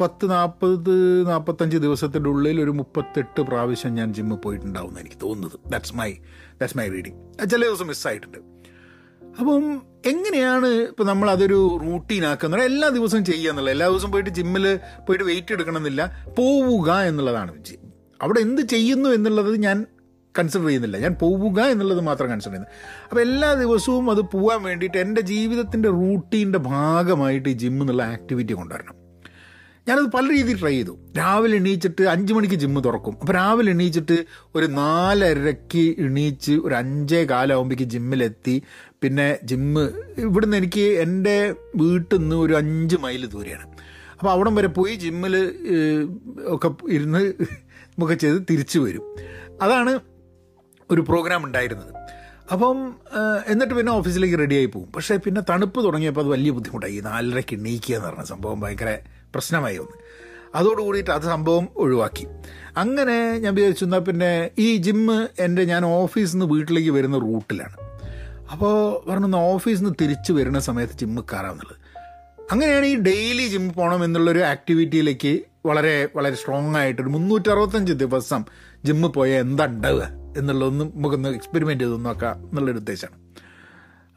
പത്ത് 0.01 0.29
നാൽപ്പത് 0.29 1.27
നാൽപ്പത്തഞ്ച് 1.27 1.77
ദിവസത്തിന്റെ 1.77 2.29
ഉള്ളിൽ 2.29 2.61
ഒരു 2.61 2.71
മുപ്പത്തെട്ട് 2.71 3.41
പ്രാവശ്യം 3.41 3.95
ഞാൻ 3.95 4.13
ജിമ്മിൽ 4.13 4.35
പോയിട്ടുണ്ടാവും 4.35 4.99
എനിക്ക് 4.99 5.15
തോന്നുന്നത്. 5.23 5.59
That's 5.67 5.95
my 5.95 6.11
that's 6.53 6.77
my 6.77 6.89
reading 6.89 7.49
ചില 7.49 7.65
ദിവസം 7.65 7.87
മിസ്സായിട്ടുണ്ട് 7.87 8.37
അപ്പം 9.39 9.81
എങ്ങനെയാണ് 10.05 10.67
ഇപ്പം 10.67 11.05
നമ്മൾ 11.05 11.31
അതൊരു 11.31 11.53
റൂട്ടീൻ 11.53 11.91
റൂട്ടീനാക്കുന്നത് 11.91 12.61
എല്ലാ 12.61 12.89
ദിവസവും 12.89 13.25
ചെയ്യുക 13.25 13.49
എന്നുള്ളത് 13.49 13.71
എല്ലാ 13.71 13.87
ദിവസവും 13.87 14.11
പോയിട്ട് 14.11 14.29
ജിമ്മിൽ 14.29 14.79
പോയിട്ട് 14.99 15.25
വെയിറ്റ് 15.25 15.53
എടുക്കണമെന്നില്ല 15.53 16.25
പോവുക 16.37 16.91
എന്നുള്ളതാണ് 16.91 17.51
അവിടെ 18.21 18.39
എന്ത് 18.39 18.61
ചെയ്യുന്നു 18.61 19.09
എന്നുള്ളത് 19.09 19.63
ഞാൻ 19.63 19.85
കൺസിഡർ 20.39 20.65
ചെയ്യുന്നില്ല. 20.65 20.97
ഞാൻ 20.97 21.15
പോവുക 21.21 21.61
എന്നുള്ളത് 21.61 22.01
മാത്രം 22.01 22.29
കൺസിഡർ 22.29 22.51
ചെയ്യുന്നത് 22.51 22.71
അപ്പോൾ 23.03 23.21
എല്ലാ 23.21 23.53
ദിവസവും 23.53 24.11
അത് 24.11 24.21
പോകാൻ 24.21 24.63
വേണ്ടിയിട്ട് 24.63 24.97
എന്റെ 24.97 25.21
ജീവിതത്തിന്റെ 25.21 25.89
റൂട്ടീന്റെ 25.89 26.59
ഭാഗമായിട്ട് 26.59 27.49
ഈ 27.49 27.53
ജിം 27.53 27.81
എന്നുള്ള 27.81 28.03
ആക്ടിവിറ്റി 28.03 28.53
കൊണ്ടുവരണം. 28.53 29.02
ഞാനത് 29.87 30.05
പല 30.11 30.25
രീതിയിൽ 30.33 30.57
ട്രൈ 30.59 30.73
ചെയ്തു. 30.75 30.93
രാവിലെ 31.17 31.55
എണീച്ചിട്ട് 31.57 32.03
അഞ്ച് 32.11 32.33
മണിക്ക് 32.33 32.55
ജിമ്മ് 32.55 32.81
തുറക്കും. 32.85 33.15
അപ്പോൾ 33.21 33.33
രാവിലെ 33.33 33.71
എണീച്ചിട്ട് 33.71 34.17
ഒരു 34.55 34.65
നാലരയ്ക്ക് 34.65 35.83
എണീച്ച് 36.05 36.51
ഒരു 36.65 36.75
അഞ്ചേ 36.75 37.21
കാലാവുമ്പോഴേക്ക് 37.31 37.87
ജിമ്മിലെത്തി 37.93 38.55
പിന്നെ 39.01 39.27
ജിമ്മ് 39.43 39.83
ഇവിടുന്ന് 40.17 40.57
എനിക്ക് 40.57 40.85
എന്റെ 41.05 41.35
വീട്ടിൽ 41.75 42.17
നിന്ന് 42.17 42.35
ഒരു 42.35 42.53
അഞ്ച് 42.53 42.95
മൈൽ 42.95 43.25
ദൂരെയാണ്. 43.25 43.67
അപ്പോൾ 44.19 44.31
അവിടം 44.31 44.55
വരെ 44.55 44.67
പോയി 44.67 44.93
ജിമ്മിൽ 44.95 45.35
ഒക്കെ 46.55 46.69
ഇരുന്ന് 46.97 47.21
ഒക്കെ 48.03 48.13
ചെയ്ത് 48.13 48.39
തിരിച്ചു 48.49 48.79
വരും. 48.79 49.03
അതാണ് 49.61 49.93
ഒരു 50.91 51.01
പ്രോഗ്രാം 51.01 51.41
ഉണ്ടായിരുന്നത്. 51.45 51.91
അപ്പം 52.51 52.77
എന്നിട്ട് 53.47 53.73
പിന്നെ 53.73 53.91
ഓഫീസിലേക്ക് 53.91 54.39
റെഡിയായി 54.39 54.65
പോകും 54.65 54.87
പക്ഷേ 54.91 55.15
പിന്നെ 55.25 55.41
തണുപ്പ് 55.49 55.79
തുടങ്ങിയപ്പോൾ 55.85 56.21
അത് 56.21 56.29
വലിയ 56.29 56.51
ബുദ്ധിമുട്ടായി. 56.51 56.97
നാലരയ്ക്ക് 57.11 57.55
എണീക്കുക 57.55 57.95
എന്ന് 57.95 58.07
പറഞ്ഞ 58.07 58.25
സംഭവം 58.33 58.61
ഭയങ്കര 58.61 58.91
പ്രശ്നമായി 59.33 59.77
ഒന്ന് 59.77 59.97
അതോടുകൂടിയിട്ട് 60.55 61.11
അത് 61.11 61.23
സംഭവം 61.23 61.65
ഒഴിവാക്കി. 61.75 62.25
അങ്ങനെ 62.77 63.15
ഞാൻ 63.37 63.55
വിചാരിച്ചു 63.55 63.85
എന്നാൽ 63.85 63.99
പിന്നെ 63.99 64.49
ഈ 64.59 64.77
ജിമ്മ് 64.77 65.27
എന്റെ 65.39 65.63
ഞാൻ 65.63 65.85
ഓഫീസിൽ 65.85 66.35
നിന്ന് 66.35 66.47
വീട്ടിലേക്ക് 66.53 66.89
വരുന്ന 66.89 67.17
റൂട്ടിലാണ്. 67.17 67.75
അപ്പോൾ 68.51 68.75
പറഞ്ഞു 69.09 69.37
ഓഫീസിൽ 69.37 69.83
നിന്ന് 69.83 69.95
തിരിച്ച് 70.01 70.31
വരുന്ന 70.33 70.59
സമയത്ത് 70.59 70.93
ജിമ്മ് 70.93 71.23
കയറാമെന്നുള്ളത് 71.31 71.79
അങ്ങനെയാണ് 72.51 72.85
ഈ 72.85 72.95
ഡെയിലി 72.95 73.47
ജിം 73.47 73.73
പോകണം 73.73 74.03
എന്നുള്ളൊരു 74.03 74.39
ആക്ടിവിറ്റിയിലേക്ക് 74.39 75.33
വളരെ 75.65 76.07
വളരെ 76.15 76.35
സ്ട്രോങ് 76.35 76.75
ആയിട്ട് 76.77 77.01
ഒരു 77.01 77.09
മുന്നൂറ്ററുപത്തഞ്ച് 77.09 77.93
ദിവസം 77.93 78.41
ജിമ്മിൽ 78.85 79.07
പോയാൽ 79.07 79.39
എന്താ 79.39 79.65
ഉണ്ടാവുക 79.65 80.05
എന്നുള്ളതൊന്നും 80.37 80.87
നമുക്കൊന്ന് 80.95 81.29
എക്സ്പെരിമെന്റ് 81.29 81.83
ചെയ്ത് 81.83 82.05
നോക്കാം 82.05 82.35
എന്നുള്ളൊരു 82.49 82.77
ഉദ്ദേശമാണ്. 82.77 83.19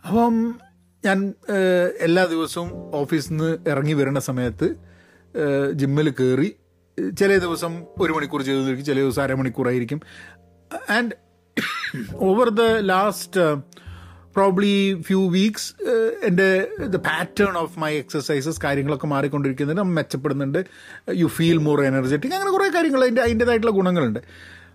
അപ്പം 0.04 0.34
ഞാൻ 1.04 1.18
എല്ലാ 2.00 2.24
ദിവസവും 2.24 2.70
ഓഫീസിൽ 2.94 3.30
നിന്ന് 3.30 3.70
ഇറങ്ങി 3.70 3.92
വരുന്ന 3.92 4.20
സമയത്ത് 4.20 4.68
ജിമ്മിൽ 5.72 6.10
കയറി 6.10 6.56
ചില 7.18 7.38
ദിവസം 7.38 7.84
ഒരു 8.00 8.12
മണിക്കൂർ 8.12 8.42
ചെയ്തിരിക്കും 8.42 8.84
ചില 8.84 9.00
ദിവസം 9.00 9.22
അരമണിക്കൂറായിരിക്കും. 9.22 10.00
And 10.90 11.12
over 12.14 12.48
the 12.48 12.62
last 12.62 13.40
probably 14.36 15.02
few 15.06 15.28
weeks 15.30 15.74
എന്റെ 16.24 16.68
the 16.86 16.96
pattern 16.96 17.54
of 17.56 17.78
my 17.78 17.94
exercises 17.94 18.60
കാര്യങ്ങളൊക്കെ 18.64 19.06
മാറിക്കൊണ്ടിരിക്കുന്നുണ്ട് 19.06 19.82
മെച്ചപ്പെടുന്നുണ്ട്. 19.82 20.64
യു 21.12 21.26
ഫീൽ 21.26 21.56
മോർ 21.56 21.82
എനർജറ്റിക് 21.82 22.32
അങ്ങനെ 22.32 22.50
കുറേ 22.50 22.68
കാര്യങ്ങൾ 22.68 23.02
അതിന്റെ 23.02 23.22
അതിന്റെതായിട്ടുള്ള 23.22 23.74
ഗുണങ്ങളുണ്ട്. 23.74 24.20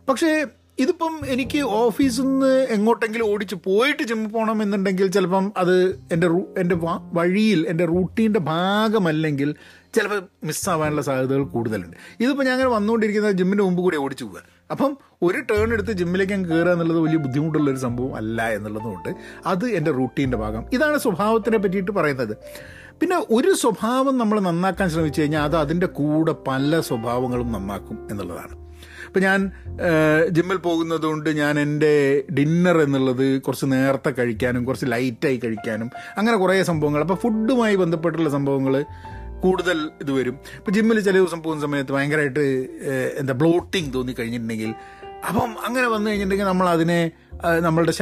പക്ഷേ 0.10 0.46
ഇതിപ്പം 0.80 1.22
എനിക്ക് 1.26 1.60
ഓഫീസിൽ 1.62 2.22
നിന്ന് 2.22 2.68
എങ്ങോട്ടെങ്കിലും 2.70 3.26
ഓടിച്ച് 3.32 3.56
പോയിട്ട് 3.56 4.04
ജിമ്മിൽ 4.04 4.30
പോകണം 4.30 4.62
എന്നുണ്ടെങ്കിൽ 4.62 5.08
ചിലപ്പം 5.08 5.54
അത് 5.58 5.76
എന്റെ 6.12 6.28
എന്റെ 6.58 6.76
വഴിയിൽ 7.14 7.66
എന്റെ 7.68 7.86
റൂട്ടീന്റെ 7.86 8.40
ഭാഗമല്ലെങ്കിൽ 8.40 9.56
ചിലപ്പോൾ 9.96 10.20
മിസ്സാവാനുള്ള 10.44 11.02
സാധ്യതകൾ 11.02 11.44
കൂടുതലുണ്ട്. 11.44 11.98
ഇതിപ്പോൾ 12.20 12.44
ഞാൻ 12.44 12.54
അങ്ങനെ 12.54 12.70
വന്നുകൊണ്ടിരിക്കുന്ന 12.70 13.32
ജിമ്മിന്റെ 13.32 13.64
മുമ്പ് 13.64 13.82
കൂടി 13.82 13.98
ഓടിച്ചു 13.98 14.26
പോകുക 14.26 14.44
അപ്പം 14.72 14.98
ഒരു 15.24 15.40
ടേൺ 15.52 15.74
എടുത്ത് 15.74 15.92
ജിമ്മിലേക്ക് 15.92 16.34
അങ്ങ് 16.34 16.50
കയറുക 16.50 16.72
എന്നുള്ളത് 16.72 17.00
വലിയ 17.00 17.18
ബുദ്ധിമുട്ടുള്ളൊരു 17.18 17.78
സംഭവം 17.78 18.16
അല്ല 18.16 18.50
എന്നുള്ളതുകൊണ്ട് 18.50 19.10
അത് 19.46 19.66
എന്റെ 19.66 19.92
റൂട്ടീന്റെ 19.92 20.38
ഭാഗം. 20.38 20.64
ഇതാണ് 20.74 20.98
സ്വഭാവത്തിനെ 20.98 21.58
പറ്റിയിട്ട് 21.58 21.92
പറയുന്നത്. 21.92 22.38
പിന്നെ 23.02 23.18
ഒരു 23.32 23.52
സ്വഭാവം 23.54 24.18
നമ്മൾ 24.18 24.40
നന്നാക്കാൻ 24.40 24.90
ശ്രമിച്ചു 24.90 25.22
കഴിഞ്ഞാൽ 25.22 25.44
അത് 25.44 25.56
അതിന്റെ 25.58 25.88
കൂടെ 25.88 26.36
പല 26.48 26.80
സ്വഭാവങ്ങളും 26.80 27.52
നന്നാക്കും 27.52 28.08
എന്നുള്ളതാണ്. 28.12 28.56
ഇപ്പം 29.08 29.22
ഞാൻ 29.22 29.52
ജിമ്മിൽ 30.30 30.58
പോകുന്നതുകൊണ്ട് 30.58 31.30
ഞാൻ 31.30 31.60
എന്റെ 31.60 31.94
ഡിന്നർ 32.38 32.78
എന്നുള്ളത് 32.82 33.42
കുറച്ച് 33.42 33.66
നേരത്തെ 33.66 34.10
കഴിക്കാനും 34.10 34.66
കുറച്ച് 34.66 34.86
ലൈറ്റായി 34.86 35.38
കഴിക്കാനും 35.38 35.90
അങ്ങനെ 36.18 36.38
കുറേ 36.38 36.64
സംഭവങ്ങൾ. 36.64 37.02
അപ്പോൾ 37.02 37.16
ഫുഡുമായി 37.16 37.76
ബന്ധപ്പെട്ടുള്ള 37.76 38.30
സംഭവങ്ങൾ 38.30 38.86
കൂടുതൽ 39.44 39.78
ഇത് 40.04 40.12
വരും. 40.12 40.36
ഇപ്പം 40.60 40.74
ജിമ്മിൽ 40.74 41.00
ചില 41.08 41.16
ദിവസം 41.22 41.40
പോകുന്ന 41.44 41.62
സമയത്ത് 41.66 41.94
ഭയങ്കരമായിട്ട് 41.96 42.46
എന്താ 43.22 43.34
ബ്ലോട്ടിങ് 43.42 43.94
തോന്നി 43.94 44.16
കഴിഞ്ഞിട്ടുണ്ടെങ്കിൽ 44.20 44.72
അപ്പം 45.28 45.52
അങ്ങനെ 45.68 45.88
വന്നു 45.88 46.08
കഴിഞ്ഞിട്ടുണ്ടെങ്കിൽ 46.10 46.50
നമ്മൾ 46.52 46.68
അതിനെ 46.70 47.00
നമ്മളുടെ 47.66 47.94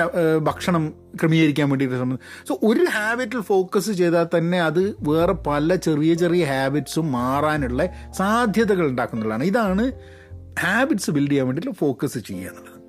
ഭക്ഷണം 0.48 0.84
ക്രമീകരിക്കാൻ 1.20 1.68
വേണ്ടിയിട്ട് 1.70 1.98
സംബന്ധം 2.02 2.24
സോ 2.48 2.54
ഒരു 2.70 2.84
ഹാബിറ്റിൽ 2.96 3.42
ഫോക്കസ് 3.42 3.92
ചെയ്താൽ 3.92 4.28
തന്നെ 4.38 4.60
അത് 4.62 4.82
വേറെ 5.10 5.36
പല 5.48 5.76
ചെറിയ 5.76 6.14
ചെറിയ 6.14 6.46
ഹാബിറ്റ്സും 6.46 7.12
മാറാനുള്ള 7.12 7.84
സാധ്യതകൾ 8.18 8.86
ഉണ്ടാക്കുന്നുള്ളതാണ് 8.88 9.44
ഇതാണ് 9.44 9.86
ഹാബിറ്റ്സ് 10.60 11.12
ബിൽഡ് 11.12 11.32
ചെയ്യാൻ 11.32 11.48
വേണ്ടിയിട്ട് 11.48 11.80
ഫോക്കസ് 11.80 12.20
ചെയ്യുക 12.30 12.50
എന്നുള്ളത്. 12.52 12.80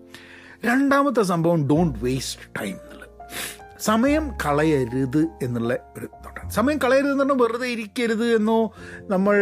രണ്ടാമത്തെ 0.65 1.23
സംഭവം 1.23 1.69
ഡോണ്ട് 1.69 1.99
വേസ്റ്റ് 2.05 2.47
ടൈം 2.61 2.75
എന്നുള്ളത്. 2.83 3.09
സമയം 3.81 4.25
കളയരുത് 4.45 5.23
എന്നുള്ള 5.43 5.73
ഒരു 5.99 6.09
തോട്ടാണ് 6.31 6.51
സമയം 6.51 6.79
കളയരുത് 6.79 7.13
എന്ന് 7.13 7.25
പറഞ്ഞാൽ 7.25 7.37
വെറുതെ 7.37 7.69
ഇരിക്കരുത് 7.69 8.27
എന്നോ 8.35 8.75
നമ്മൾ 9.01 9.37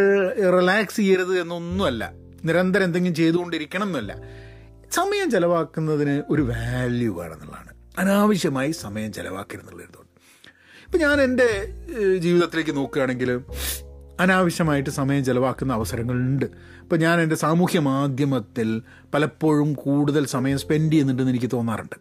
റിലാക്സ് 0.57 0.97
ചെയ്യരുത് 0.97 1.41
എന്നൊന്നുമല്ല. 1.41 2.13
നിരന്തരം 2.45 2.85
എന്തെങ്കിലും 2.85 3.15
ചെയ്തുകൊണ്ടിരിക്കണം 3.15 3.87
എന്നല്ല 3.87 4.13
സമയം 4.93 5.31
ചിലവാക്കുന്നതിന് 5.31 6.23
ഒരു 6.31 6.43
വാല്യൂ 6.43 7.15
വേണമെന്നുള്ളതാണ്. 7.21 7.73
അനാവശ്യമായി 7.99 8.73
സമയം 8.73 9.13
ചിലവാക്കരുതെന്നുള്ളൊരു 9.13 9.93
തോട്ട്. 9.93 10.11
ഇപ്പം 10.87 11.01
ഞാൻ 11.01 11.21
എന്റെ 11.21 11.49
ജീവിതത്തിലേക്ക് 12.17 12.77
നോക്കുകയാണെങ്കിൽ 12.77 13.41
അനാവശ്യമായിട്ട് 14.21 14.91
സമയം 14.91 15.25
ചിലവാക്കുന്ന 15.25 15.73
അവസരങ്ങളുണ്ട്. 15.73 16.45
ഇപ്പം 16.83 16.99
ഞാൻ 16.99 17.21
എന്റെ 17.21 17.37
സാമൂഹ്യ 17.37 17.79
മാധ്യമത്തിൽ 17.79 18.83
പലപ്പോഴും 19.15 19.75
കൂടുതൽ 19.75 20.27
സമയം 20.27 20.59
സ്പെൻഡ് 20.59 20.93
ചെയ്യുന്നുണ്ടെന്ന് 20.93 21.33
എനിക്ക് 21.33 21.51
തോന്നാറുണ്ട്. 21.53 21.97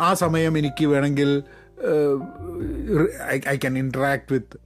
ആ 0.00 0.14
സമയം 0.14 0.58
എനിക്ക് 0.58 0.86
വേണമെങ്കിൽ 0.86 1.42
I 3.48 3.56
can 3.56 3.78
interact 3.78 4.32
with 4.32 4.56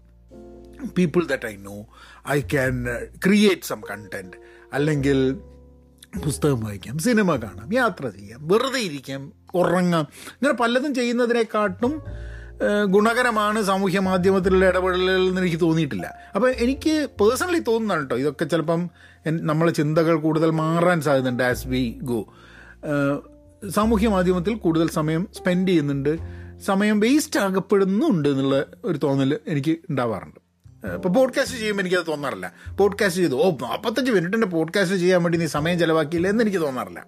people 0.98 1.24
that 1.24 1.46
I 1.46 1.56
know 1.56 1.86
I 2.30 2.40
can 2.40 2.86
create 3.26 3.62
some 3.62 3.80
content 3.90 4.36
അല്ലെങ്കിൽ 4.72 5.38
പുസ്തകം 6.24 6.60
വായിക്കാം 6.60 6.98
സിനിമ 6.98 7.36
കാണാം 7.36 7.74
യാത്ര 7.74 8.08
ചെയ്യാം 8.08 8.48
വെറുതെ 8.48 8.80
ഇരിക്കാം 8.80 9.32
ഉറങ്ങാം. 9.54 10.06
ഇങ്ങനെ 10.28 10.54
പലതും 10.54 10.94
ചെയ്യുന്നതിനെക്കാട്ടും 10.94 12.02
ഗുണകരമാണ് 12.84 13.62
സാമൂഹ്യ 13.62 13.98
മാധ്യമത്തിലുള്ള 13.98 14.68
ഇടപെടലുകൾ 14.68 15.28
എന്ന് 15.28 15.40
എനിക്ക് 15.40 15.60
തോന്നിയിട്ടില്ല. 15.60 16.18
അപ്പോൾ 16.34 16.50
എനിക്ക് 16.50 17.08
പേഴ്സണലി 17.20 17.58
തോന്നുന്നതാണ് 17.58 18.02
കേട്ടോ 18.02 18.16
ഇതൊക്കെ 18.16 18.44
ചിലപ്പം 18.44 18.90
നമ്മളെ 19.26 19.72
ചിന്തകൾ 19.72 20.16
കൂടുതൽ 20.16 20.50
മാറാൻ 20.50 21.00
സാധ്യതയുണ്ട് 21.00 21.42
ആസ് 21.42 21.68
വി 21.68 21.98
ഗോ 22.02 22.20
സാമൂഹ്യ 23.68 24.08
മാധ്യമത്തിൽ 24.08 24.54
കൂടുതൽ 24.54 24.90
സമയം 24.90 25.28
സ്പെൻഡ് 25.34 25.68
ചെയ്യുന്നുണ്ട്. 25.68 26.18
സമയം 26.64 27.00
വേസ്റ്റ് 27.00 27.40
ആകപ്പെടുന്നുണ്ട് 27.40 28.28
എന്നുള്ള 28.28 28.66
ഒരു 28.84 28.98
തോന്നൽ 28.98 29.38
എനിക്ക് 29.48 29.76
ഉണ്ടാവാറുണ്ട്. 29.90 30.40
ഇപ്പോൾ 30.88 31.08
പോഡ്കാസ്റ്റ് 31.08 31.56
ചെയ്യുമ്പോൾ 31.56 31.82
എനിക്കത് 31.82 32.06
തോന്നാറില്ല. 32.08 32.52
പോഡ്കാസ്റ്റ് 32.78 33.20
ചെയ്തു. 33.20 33.34
ഓ 33.34 33.50
നാൽപ്പത്തഞ്ച് 33.50 34.12
മിനിറ്റിന്റെ 34.12 34.46
പോഡ്കാസ്റ്റ് 34.46 34.96
ചെയ്യാൻ 34.96 35.22
വേണ്ടി 35.22 35.38
നീ 35.38 35.46
സമയം 35.46 35.78
ചിലവാക്കിയില്ല 35.78 36.28
എന്ന് 36.28 36.44
എനിക്ക് 36.44 36.58
തോന്നാറില്ല. 36.58 37.06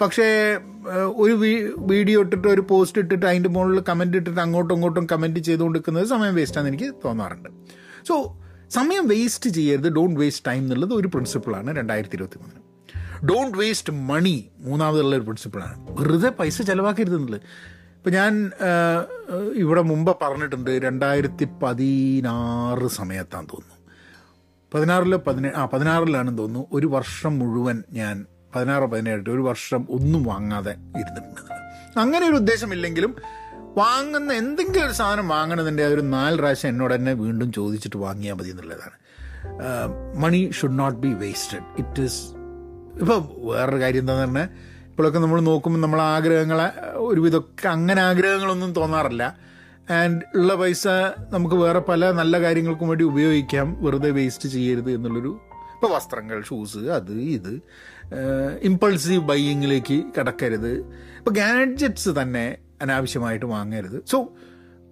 പക്ഷേ 0.00 0.58
ഒരു 1.16 1.32
വീഡിയോ 1.78 2.20
ഇട്ടിട്ട് 2.20 2.48
ഒരു 2.48 2.60
പോസ്റ്റ് 2.60 2.98
ഇട്ടിട്ട് 2.98 3.26
അതിന്റെ 3.26 3.48
മുകളിൽ 3.48 3.82
കമന്റ് 3.88 4.16
ഇട്ടിട്ട് 4.16 4.40
അങ്ങോട്ടും 4.40 4.74
ഇങ്ങോട്ടും 4.74 5.06
കമന്റ് 5.12 5.40
ചെയ്തുകൊണ്ടിരിക്കുന്നത് 5.40 6.06
സമയം 6.06 6.34
വേസ്റ്റാണെന്ന് 6.34 6.78
എനിക്ക് 6.78 6.94
തോന്നാറുണ്ട്. 7.04 7.48
സോ 8.08 8.40
സമയം 8.70 9.08
വേസ്റ്റ് 9.08 9.50
ചെയ്യരുത്. 9.50 9.92
ഡോണ്ട് 9.92 10.20
വേസ്റ്റ് 10.20 10.46
ടൈം 10.46 10.58
എന്നുള്ളത് 10.58 10.92
ഒരു 10.92 11.08
പ്രിൻസിപ്പിളാണ് 11.08 11.76
രണ്ടായിരത്തി 11.76 12.14
ഇരുപത്തി 12.14 12.38
മൂന്നിന് 12.38 12.66
ഡോണ്ട് 13.28 13.58
വേസ്റ്റ് 13.58 13.92
മണി 13.92 14.48
മൂന്നാമതുള്ള 14.58 15.14
ഒരു 15.14 15.22
പ്രിൻസിപ്പിളാണ് 15.22 15.86
വെറുതെ 15.90 16.28
പൈസ 16.28 16.62
ചിലവാക്കരുത് 16.62 17.16
എന്നുള്ളത്. 17.16 17.40
ഇപ്പം 18.06 18.18
ഞാൻ 18.18 18.50
ഇവിടെ 19.54 19.82
മുമ്പ് 19.82 20.16
പറഞ്ഞിട്ടുണ്ട് 20.22 20.70
രണ്ടായിരത്തി 20.70 21.44
പതിനാറ് 21.62 22.86
സമയത്താന്ന് 22.88 23.48
തോന്നുന്നു. 23.48 23.76
പതിനാറിലോ 24.74 25.18
പതിനേഴ് 25.18 25.54
ആ 25.54 25.66
പതിനാറിലാണെന്ന് 25.66 26.38
തോന്നുന്നു. 26.38 26.68
ഒരു 26.72 26.86
വർഷം 26.86 27.38
മുഴുവൻ 27.38 27.82
ഞാൻ 27.92 28.26
പതിനാറോ 28.54 28.86
പതിനേഴ് 28.86 29.30
ഒരു 29.30 29.40
വർഷം 29.40 29.86
ഒന്നും 29.90 30.24
വാങ്ങാതെ 30.24 30.70
ഇരുന്നിട്ടുണ്ട് 30.70 31.98
അങ്ങനെ 31.98 32.28
ഒരു 32.28 32.36
ഉദ്ദേശമില്ലെങ്കിലും 32.36 33.16
വാങ്ങുന്ന 33.76 34.32
എന്തെങ്കിലും 34.32 34.86
ഒരു 34.86 34.92
സാധനം 34.92 35.28
വാങ്ങണതിന്റെ 35.28 35.86
ഒരു 35.86 36.00
നാല് 36.00 36.38
പ്രാവശ്യം 36.38 36.68
എന്നോട് 36.68 36.94
തന്നെ 36.94 37.12
വീണ്ടും 37.12 37.52
ചോദിച്ചിട്ട് 37.52 37.96
വാങ്ങിയാൽ 37.96 38.34
മതി 38.34 38.50
എന്നുള്ളതാണ്. 38.50 38.96
Money 40.16 40.50
should 40.52 40.78
not 40.78 40.98
be 40.98 41.08
wasted 41.08 41.64
it 41.78 42.02
is 42.02 42.22
ഇപ്പം 43.00 43.28
വേറൊരു 43.38 43.80
കാര്യം 43.80 44.00
എന്താണെന്ന് 44.00 44.26
പറഞ്ഞാൽ 44.26 44.75
ഇപ്പോഴൊക്കെ 44.96 45.18
നമ്മൾ 45.18 45.40
നോക്കുമ്പോൾ 45.40 45.80
നമ്മൾ 45.80 46.00
ആഗ്രഹങ്ങളെ 46.00 46.94
ഒരുവിധമൊക്കെ 46.94 47.68
അങ്ങനെ 47.68 48.02
ആഗ്രഹങ്ങളൊന്നും 48.02 48.72
തോന്നാറില്ല. 48.72 49.36
ആൻഡ് 49.90 50.22
ഉള്ള 50.34 50.54
പൈസ 50.54 50.88
നമുക്ക് 51.30 51.54
വേറെ 51.54 51.78
പല 51.78 52.10
നല്ല 52.10 52.40
കാര്യങ്ങൾക്കും 52.40 52.88
വേണ്ടി 52.88 53.04
ഉപയോഗിക്കാം. 53.04 53.84
വെറുതെ 53.84 54.10
വേസ്റ്റ് 54.10 54.48
ചെയ്യരുത് 54.48 54.90
എന്നുള്ളൊരു 54.90 55.40
ഇപ്പോൾ 55.74 55.94
വസ്ത്രങ്ങൾ 55.94 56.42
ഷൂസ് 56.42 56.78
അത് 56.78 57.12
ഇത്. 57.12 57.60
ഇമ്പൾസീവ് 58.62 59.22
ബൈയിങ്ങിലേക്ക് 59.22 60.02
കിടക്കരുത്. 60.18 60.72
ഇപ്പോൾ 61.18 61.30
ഗാഡ്ജറ്റ്സ് 61.30 62.08
തന്നെ 62.08 62.58
അനാവശ്യമായിട്ട് 62.82 63.46
വാങ്ങരുത്. 63.46 64.02
സോ 64.06 64.32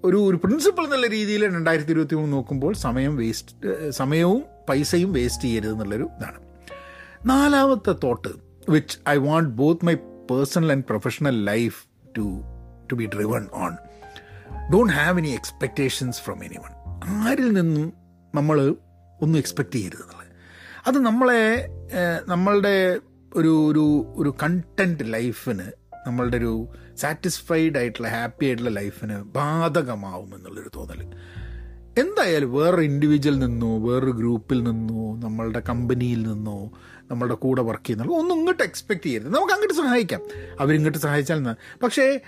ഒരു 0.04 0.16
ഒരു 0.16 0.36
പ്രിൻസിപ്പൾ 0.36 0.84
എന്നുള്ള 0.84 1.06
രീതിയിൽ 1.06 1.44
രണ്ടായിരത്തി 1.44 1.90
ഇരുപത്തി 1.90 2.14
മൂന്ന് 2.14 2.32
നോക്കുമ്പോൾ 2.32 2.74
സമയം 2.74 3.16
വേസ്റ്റ് 3.16 3.90
സമയവും 3.90 4.44
പൈസയും 4.68 5.12
വേസ്റ്റ് 5.12 5.44
ചെയ്യരുത് 5.44 5.72
എന്നുള്ളൊരു 5.72 6.04
ഇതാണ്. 6.04 6.40
നാലാമത്തെ 7.26 7.94
thought 8.04 8.43
which 8.70 8.98
I 9.08 9.16
want 9.16 9.50
both 9.50 9.84
my 9.84 9.94
personal 10.30 10.72
and 10.72 10.84
professional 10.84 11.44
life 11.44 11.86
to 12.16 12.42
to 12.92 12.94
be 12.94 13.06
driven 13.06 13.48
on 13.52 13.76
don't 14.72 14.92
have 14.92 15.18
any 15.18 15.28
expectations 15.28 16.20
from 16.22 16.44
anyone 16.54 16.72
ആരിൽ 17.04 17.52
നിന്നും 17.52 17.92
നമ്മൾ 18.34 18.60
ഒന്നും 19.20 19.38
എക്സ്പെക്റ്റ് 19.38 19.72
ചെയ്യരുത് 19.72 20.02
എന്നുള്ളത് 20.02 20.30
അത് 20.86 20.98
നമ്മളെ 20.98 21.70
നമ്മളുടെ 22.28 23.00
ഒരു 23.36 23.66
ഒരു 23.68 24.06
ഒരു 24.16 24.34
കണ്ടന്റ് 24.42 25.12
ലൈഫിന് 25.12 25.72
നമ്മളുടെ 26.06 26.36
ഒരു 26.36 26.68
സാറ്റിസ്ഫൈഡ് 26.96 27.78
ആയിട്ടുള്ള 27.78 28.08
ഹാപ്പി 28.08 28.46
ആയിട്ടുള്ള 28.46 28.70
ലൈഫിന് 28.70 29.12
ബാധകമാവും 29.12 30.34
എന്നുള്ളൊരു 30.36 30.70
തോന്നൽ. 30.76 31.14
എന്തായാലും 31.98 32.52
വേറൊരു 32.52 32.82
ഇൻഡിവിജ്വൽ 32.82 33.38
നിന്നോ 33.38 33.78
വേറൊരു 33.78 34.10
ഗ്രൂപ്പിൽ 34.10 34.62
നിന്നോ 34.62 35.16
നമ്മളുടെ 35.16 35.60
കമ്പനിയിൽ 35.60 36.22
നിന്നോ 36.22 36.72
നമ്മളുടെ 37.10 37.34
കൂടെ 37.34 37.62
വർക്ക് 37.62 37.86
ചെയ്യുന്നുള്ളൂ. 37.86 38.18
ഒന്നും 38.18 38.38
ഇങ്ങോട്ട് 38.38 38.62
എക്സ്പെക്ട് 38.62 39.02
ചെയ്യരുത്. 39.02 39.34
നമുക്ക് 39.34 39.52
അങ്ങോട്ട് 39.52 39.74
സഹായിക്കാം. 39.74 40.20
അവരിങ്ങോട്ട് 40.60 40.98
സഹായിച്ചാൽ 40.98 41.54
പക്ഷേ 41.82 42.20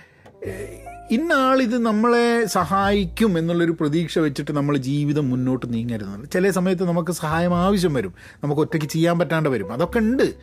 ഇന്നാൾ 1.11 1.61
ഇത് 1.61 1.77
നമ്മളെ 1.77 2.45
സഹായിക്കും 2.45 3.39
എന്നുള്ളൊരു 3.39 3.71
പ്രതീക്ഷ 3.71 4.19
വെച്ചിട്ട് 4.19 4.51
നമ്മൾ 4.51 4.77
ജീവിതം 4.77 5.29
മുന്നോട്ട് 5.29 5.73
നീങ്ങരുത്. 5.73 6.31
ചില 6.31 6.49
സമയത്ത് 6.49 6.83
നമുക്ക് 6.83 7.11
സഹായം 7.11 7.57
ആവശ്യം 7.57 7.93
വരും. 7.93 8.13
നമുക്ക് 8.43 8.61
ഒറ്റയ്ക്ക് 8.61 8.87
ചെയ്യാൻ 8.87 9.19
പറ്റാണ്ട് 9.19 9.49
വരും. 9.49 9.73
അതൊക്കെ 9.73 9.99
ഉണ്ട്. 9.99 10.33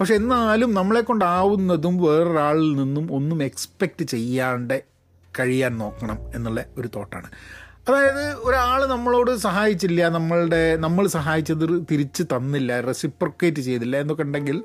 പക്ഷെ 0.00 0.14
എന്നാലും 0.14 0.74
നമ്മളെ 0.74 1.00
കൊണ്ടാവുന്നതും 1.00 1.98
വേറൊരാളിൽ 1.98 2.76
നിന്നും 2.76 3.12
ഒന്നും 3.12 3.42
എക്സ്പെക്റ്റ് 3.42 4.04
ചെയ്യാണ്ട് 4.04 4.82
കഴിയാൻ 5.40 5.78
നോക്കണം 5.78 6.18
എന്നുള്ള 6.34 6.64
ഒരു 6.78 6.88
തോട്ടാണ് 6.96 7.30
അതായത് 7.88 8.34
ഒരാൾ 8.34 8.86
നമ്മളോട് 8.86 9.36
സഹായിച്ചില്ല 9.36 10.08
നമ്മളുടെ 10.08 10.76
നമ്മൾ 10.76 11.06
സഹായിച്ചത് 11.06 11.86
തിരിച്ച് 11.90 12.22
തന്നില്ല 12.22 12.80
റെസിപ്രൊക്കേറ്റ് 12.80 13.60
ചെയ്തില്ല 13.60 13.96
എന്നൊക്കെ 13.96 14.22
ഉണ്ടെങ്കിൽ 14.22 14.62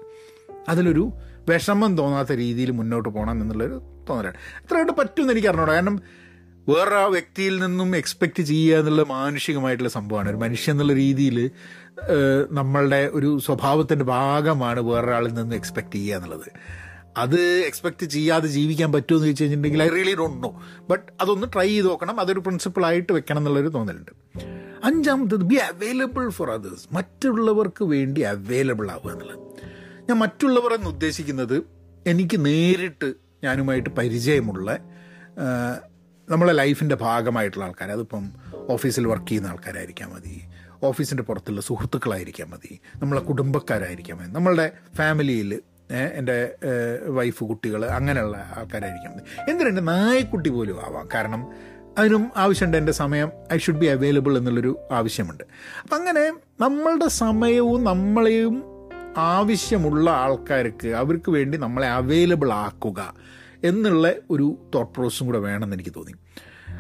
അതിലൊരു 0.70 1.12
വിഷമം 1.50 1.98
തോന്നാത്ത 1.98 2.32
രീതിയിൽ 2.32 2.72
മുന്നോട്ട് 2.72 3.10
പോകണം 3.10 3.42
എന്നുള്ളൊരു 3.42 3.82
തോന്നലാണ്. 4.10 4.36
എത്രയായിട്ട് 4.64 4.92
പറ്റുമെന്ന് 4.92 5.34
എനിക്ക് 5.34 5.48
അറിഞ്ഞൂടാ. 5.48 5.74
കാരണം 5.74 6.02
വേറെ 6.70 6.96
ആ 6.96 7.06
വ്യക്തിയിൽ 7.06 7.60
നിന്നും 7.60 7.96
എക്സ്പെക്റ്റ് 7.96 8.44
ചെയ്യുക 8.44 8.78
എന്നുള്ള 8.78 9.04
മാനുഷികമായിട്ടുള്ള 9.04 9.90
സംഭവമാണ്. 9.90 10.30
ഒരു 10.30 10.38
മനുഷ്യൻ 10.38 10.74
എന്നുള്ള 10.74 10.94
രീതിയിൽ 10.94 11.52
നമ്മളുടെ 12.52 13.10
ഒരു 13.14 13.40
സ്വഭാവത്തിന്റെ 13.46 14.06
ഭാഗമാണ് 14.06 14.80
വേറൊരാളിൽ 14.80 15.34
നിന്നും 15.34 15.56
എക്സ്പെക്റ്റ് 15.56 15.96
ചെയ്യുക 15.96 16.16
എന്നുള്ളത്. 16.16 16.50
അത് 17.18 17.42
എക്സ്പെക്റ്റ് 17.42 18.06
ചെയ്യാതെ 18.06 18.48
ജീവിക്കാൻ 18.48 18.92
പറ്റുമോ 18.92 19.18
എന്ന് 19.18 19.28
ചോദിച്ചു 19.28 19.44
കഴിഞ്ഞിട്ടുണ്ടെങ്കിൽ 19.44 19.84
I 19.84 19.90
really 19.90 20.16
don't 20.16 20.44
know 20.44 20.64
but 20.90 21.12
അതൊന്ന് 21.22 21.48
ട്രൈ 21.54 21.68
ചെയ്ത് 21.68 21.88
നോക്കണം. 21.90 22.20
അതൊരു 22.20 22.40
പ്രിൻസിപ്പിളായിട്ട് 22.40 23.14
വെക്കണം 23.14 23.38
എന്നുള്ളൊരു 23.38 23.68
തോന്നലുണ്ട്. 23.68 24.12
അഞ്ചാമത്തത് 24.84 25.44
ബി 25.44 25.56
അവൈലബിൾ 25.56 26.30
ഫോർ 26.30 26.52
അതേഴ്സ് 26.52 26.96
മറ്റുള്ളവർക്ക് 26.96 27.84
വേണ്ടി 27.84 28.22
അവൈലബിൾ 28.22 28.92
ആവുക 28.92 29.12
എന്നുള്ളത്. 29.12 29.40
ഞാൻ 30.10 30.20
മറ്റുള്ളവർ 30.20 30.74
എന്ന് 30.74 30.88
ഉദ്ദേശിക്കുന്നത് 30.88 31.64
എനിക്ക് 32.08 32.46
നേരിട്ട് 32.46 33.14
ഞാനുമായിട്ട് 33.44 33.90
പരിചയമുള്ള 33.90 34.80
നമ്മളെ 36.30 36.54
ലൈഫിന്റെ 36.54 36.96
ഭാഗമായിട്ടുള്ള 36.96 37.66
ആൾക്കാർ 37.66 37.92
അതിപ്പം 37.92 38.32
ഓഫീസിൽ 38.70 39.08
വർക്ക് 39.08 39.28
ചെയ്യുന്ന 39.28 39.48
ആൾക്കാരായിരിക്കാം 39.48 40.14
മതി. 40.14 40.42
ഓഫീസിന്റെ 40.84 41.24
പുറത്തുള്ള 41.24 41.62
സുഹൃത്തുക്കളായിരിക്കാം 41.62 42.50
മതി. 42.50 42.80
നമ്മളെ 42.96 43.22
കുടുംബക്കാരായിരിക്കാം 43.22 44.18
മതി. 44.18 44.32
നമ്മളുടെ 44.32 44.72
ഫാമിലിയിൽ 44.96 45.62
എന്റെ 45.92 46.56
വൈഫ് 47.08 47.44
കുട്ടികൾ 47.44 47.86
അങ്ങനെയുള്ള 47.86 48.54
ആൾക്കാരായിരിക്കും. 48.58 49.12
എന്തിനുണ്ട് 49.50 49.88
നായക്കുട്ടി 49.88 50.50
പോലും 50.50 50.80
ആവാം? 50.80 51.10
കാരണം 51.14 51.48
അതിനും 51.98 52.32
ആവശ്യമുണ്ട് 52.38 52.78
എന്റെ 52.78 52.92
സമയം. 52.92 53.32
ഐ 53.54 53.58
ഷുഡ് 53.58 53.78
ബി 53.78 53.86
അവൈലബിൾ 53.86 54.38
എന്നുള്ളൊരു 54.38 54.80
ആവശ്യമുണ്ട്. 54.92 55.44
അപ്പം 55.84 55.96
അങ്ങനെ 55.96 56.34
നമ്മളുടെ 56.60 57.08
സമയവും 57.08 57.84
നമ്മളെയും 57.84 58.64
ആവശ്യമുള്ള 59.18 60.10
ആൾക്കാർക്ക് 60.10 60.88
അവർക്ക് 60.88 61.32
വേണ്ടി 61.32 61.58
നമ്മളെ 61.58 61.88
അവൈലബിൾ 61.88 62.54
ആക്കുക 62.54 63.14
എന്നുള്ള 63.64 64.14
ഒരു 64.30 64.58
തോട്ട് 64.76 64.94
പ്രോസസ്സും 64.94 65.28
കൂടെ 65.28 65.40
വേണമെന്ന് 65.40 65.76
എനിക്ക് 65.76 65.94
തോന്നി. 65.96 66.14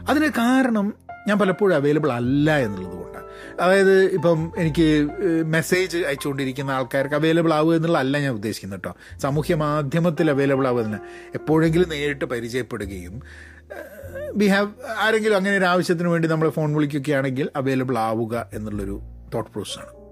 അതിന് 0.09 0.27
കാരണം 0.27 0.93
ഞാൻ 1.27 1.39
പലപ്പോഴും 1.39 1.75
അവൈലബിൾ 1.75 2.11
അല്ല 2.11 2.57
എന്നുള്ളത് 2.57 2.93
കൊണ്ടാണ്. 2.93 3.24
അതായത് 3.61 4.03
ഇപ്പം 4.03 4.51
എനിക്ക് 4.57 5.07
മെസ്സേജ് 5.45 5.97
അയച്ചുകൊണ്ടിരിക്കുന്ന 5.97 6.71
ആൾക്കാർക്ക് 6.71 7.15
അവൈലബിൾ 7.15 7.53
ആവുക 7.53 7.75
എന്നുള്ളതല്ല 7.75 8.19
ഞാൻ 8.19 8.33
ഉദ്ദേശിക്കുന്നത് 8.33 8.79
കേട്ടോ 8.79 8.95
സാമൂഹ്യ 9.21 9.55
മാധ്യമത്തിൽ 9.55 10.31
അവൈലബിൾ 10.31 10.67
ആവുക 10.67 10.99
എപ്പോഴെങ്കിലും 11.35 11.89
നേരിട്ട് 11.89 12.25
പരിചയപ്പെടുകയും 12.25 13.21
വി 14.35 14.47
ഹാവ് 14.47 14.69
ആരെങ്കിലും 14.97 15.35
അങ്ങനെ 15.35 15.57
ഒരു 15.57 15.65
ആവശ്യത്തിന് 15.65 16.07
വേണ്ടി 16.07 16.27
നമ്മളെ 16.27 16.51
ഫോൺ 16.51 16.75
വിളിക്കുകയാണെങ്കിൽ 16.75 17.49
അവൈലബിൾ 17.55 17.97
ആവുക 17.97 18.49
എന്നുള്ളൊരു 18.53 19.01
തോട്ട് 19.33 19.51
പ്രോസസ്സാണ് 19.51 20.05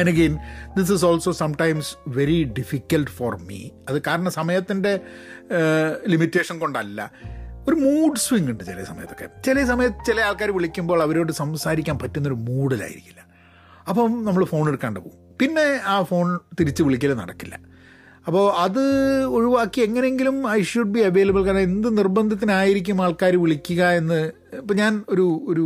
and 0.00 0.10
again 0.10 0.38
this 0.76 0.92
is 0.92 1.04
also 1.04 1.32
sometimes 1.32 1.96
very 2.08 2.44
difficult 2.58 3.10
for 3.10 3.36
me 3.36 3.70
അത് 3.88 4.02
കാരണം 4.02 4.32
സമയത്തിന്റെ 4.32 5.00
ലിമിറ്റേഷൻ 6.06 6.58
കൊണ്ടല്ല. 6.58 7.12
ഒരു 7.70 7.76
മൂഡ് 7.76 8.16
സ്വിങ് 8.16 8.48
ഉണ്ട് 8.50 8.64
ചില 8.64 8.84
സമയത്തൊക്കെ. 8.84 9.26
ചില 9.46 9.64
സമയത്ത് 9.64 10.06
ചില 10.06 10.20
ആൾക്കാർ 10.20 10.50
വിളിക്കുമ്പോൾ 10.50 11.02
അവരോട് 11.02 11.32
സംസാരിക്കാൻ 11.32 11.98
പറ്റുന്നൊരു 11.98 12.34
മൂഡിലായിരിക്കില്ല 12.34 13.20
അപ്പം 13.88 14.24
നമ്മൾ 14.24 14.44
ഫോൺ 14.44 14.68
എടുക്കാണ്ട് 14.68 15.00
പോകും 15.00 15.18
പിന്നെ 15.40 15.80
ആ 15.86 16.02
ഫോൺ 16.02 16.38
തിരിച്ച് 16.60 16.82
വിളിക്കൽ 16.82 17.14
നടക്കില്ല. 17.14 17.60
അപ്പോൾ 18.26 18.52
അത് 18.52 18.82
ഒഴിവാക്കി 19.24 19.80
എങ്ങനെയെങ്കിലും 19.80 20.50
ഐ 20.50 20.62
ഷുഡ് 20.62 20.92
ബി 20.94 21.00
അവൈലബിൾ 21.00 21.44
കാരണം 21.44 21.58
എന്ത് 21.58 21.98
നിർബന്ധത്തിനായിരിക്കും 21.98 23.02
ആൾക്കാർ 23.02 23.36
വിളിക്കുക 23.36 23.82
എന്ന് 23.84 24.32
ഇപ്പം 24.56 24.76
ഞാൻ 24.76 25.04
ഒരു 25.08 25.26
ഒരു 25.48 25.64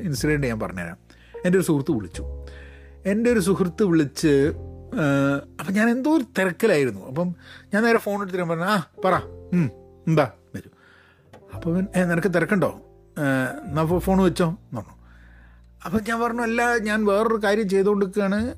ഇൻസിഡന്റ് 0.00 0.46
ഞാൻ 0.46 0.60
പറഞ്ഞുതരാം. 0.60 0.98
എന്റെ 1.44 1.58
ഒരു 1.58 1.66
സുഹൃത്ത് 1.66 1.92
വിളിച്ചു. 1.92 2.24
എന്റെ 3.06 3.30
ഒരു 3.30 3.40
സുഹൃത്ത് 3.40 3.84
വിളിച്ച് 3.84 4.34
അപ്പം 5.60 5.72
ഞാൻ 5.74 5.90
എന്തോ 5.90 6.16
ഒരു 6.16 6.24
തിരക്കിലായിരുന്നു. 6.38 7.06
അപ്പം 7.08 7.34
ഞാൻ 7.74 7.82
നേരെ 7.82 7.98
ഫോൺ 7.98 8.22
എടുത്തിട്ട് 8.22 8.46
പറഞ്ഞു 8.46 8.64
ആ 8.64 8.82
പറ. 9.04 9.14
എന്താ? 10.08 10.30
അപ്പോൾ 11.66 11.74
അവൻ, 11.74 11.86
ഏ 11.96 12.04
നിനക്ക് 12.04 12.28
തിരക്കുണ്ടോ? 12.34 12.80
എന്നാൽ 13.18 13.68
എന്നാ 13.68 13.98
ഫോൺ 13.98 14.22
വെച്ചോ. 14.22 14.48
എന്ന് 14.48 14.76
പറഞ്ഞു. 14.76 14.92
അപ്പം 15.84 16.00
ഞാൻ 16.08 16.20
പറഞ്ഞു 16.20 16.42
അല്ല 16.42 16.78
ഞാൻ 16.78 17.06
വേറൊരു 17.06 17.40
കാര്യം 17.44 17.68
ചെയ്തുകൊണ്ടിരിക്കുകയാണ് 17.68 18.54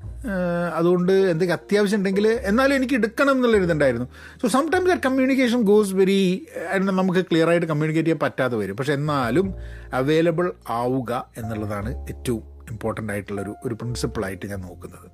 അതുകൊണ്ട് 0.75 1.12
എന്തെങ്കിലും 1.12 1.53
അത്യാവശ്യം 1.53 1.99
ഉണ്ടെങ്കിൽ 1.99 2.29
എന്നാലും 2.29 2.75
എനിക്ക് 2.75 2.95
എടുക്കണം 2.95 3.31
എന്നുള്ളൊരു 3.31 3.65
ഇതുണ്ടായിരുന്നു. 3.65 4.07
So 4.43 4.49
sometimes 4.71 4.87
that 4.87 5.03
communication 5.03 5.62
goes 5.62 5.95
very 5.95 6.47
നമുക്ക് 6.77 7.21
ക്ലിയർ 7.21 7.49
ആയിട്ട് 7.49 7.67
കമ്മ്യൂണിക്കേറ്റ് 7.67 8.09
ചെയ്യാൻ 8.09 8.29
പറ്റാതെ 8.29 8.57
വരും. 8.57 8.77
പക്ഷെ 8.77 8.93
എന്നാലും 8.93 9.55
അവൈലബിൾ 9.93 10.53
ആവുക 10.71 11.31
എന്നുള്ളതാണ് 11.37 12.09
ഏറ്റവും 12.09 12.43
ഇമ്പോർട്ടന്റ് 12.71 13.12
ആയിട്ടുള്ളൊരു 13.12 13.55
ഒരു 13.65 13.75
പ്രിൻസിപ്പിളായിട്ട് 13.75 14.47
ഞാൻ 14.47 14.61
നോക്കുന്നത്. 14.61 15.11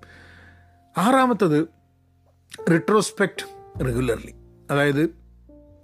ആറാമത്തത് 0.98 1.68
റിട്രോസ്പെക്റ്റ് 2.70 3.46
റെഗുലർലി 3.84 4.34
അതായത് 4.70 5.23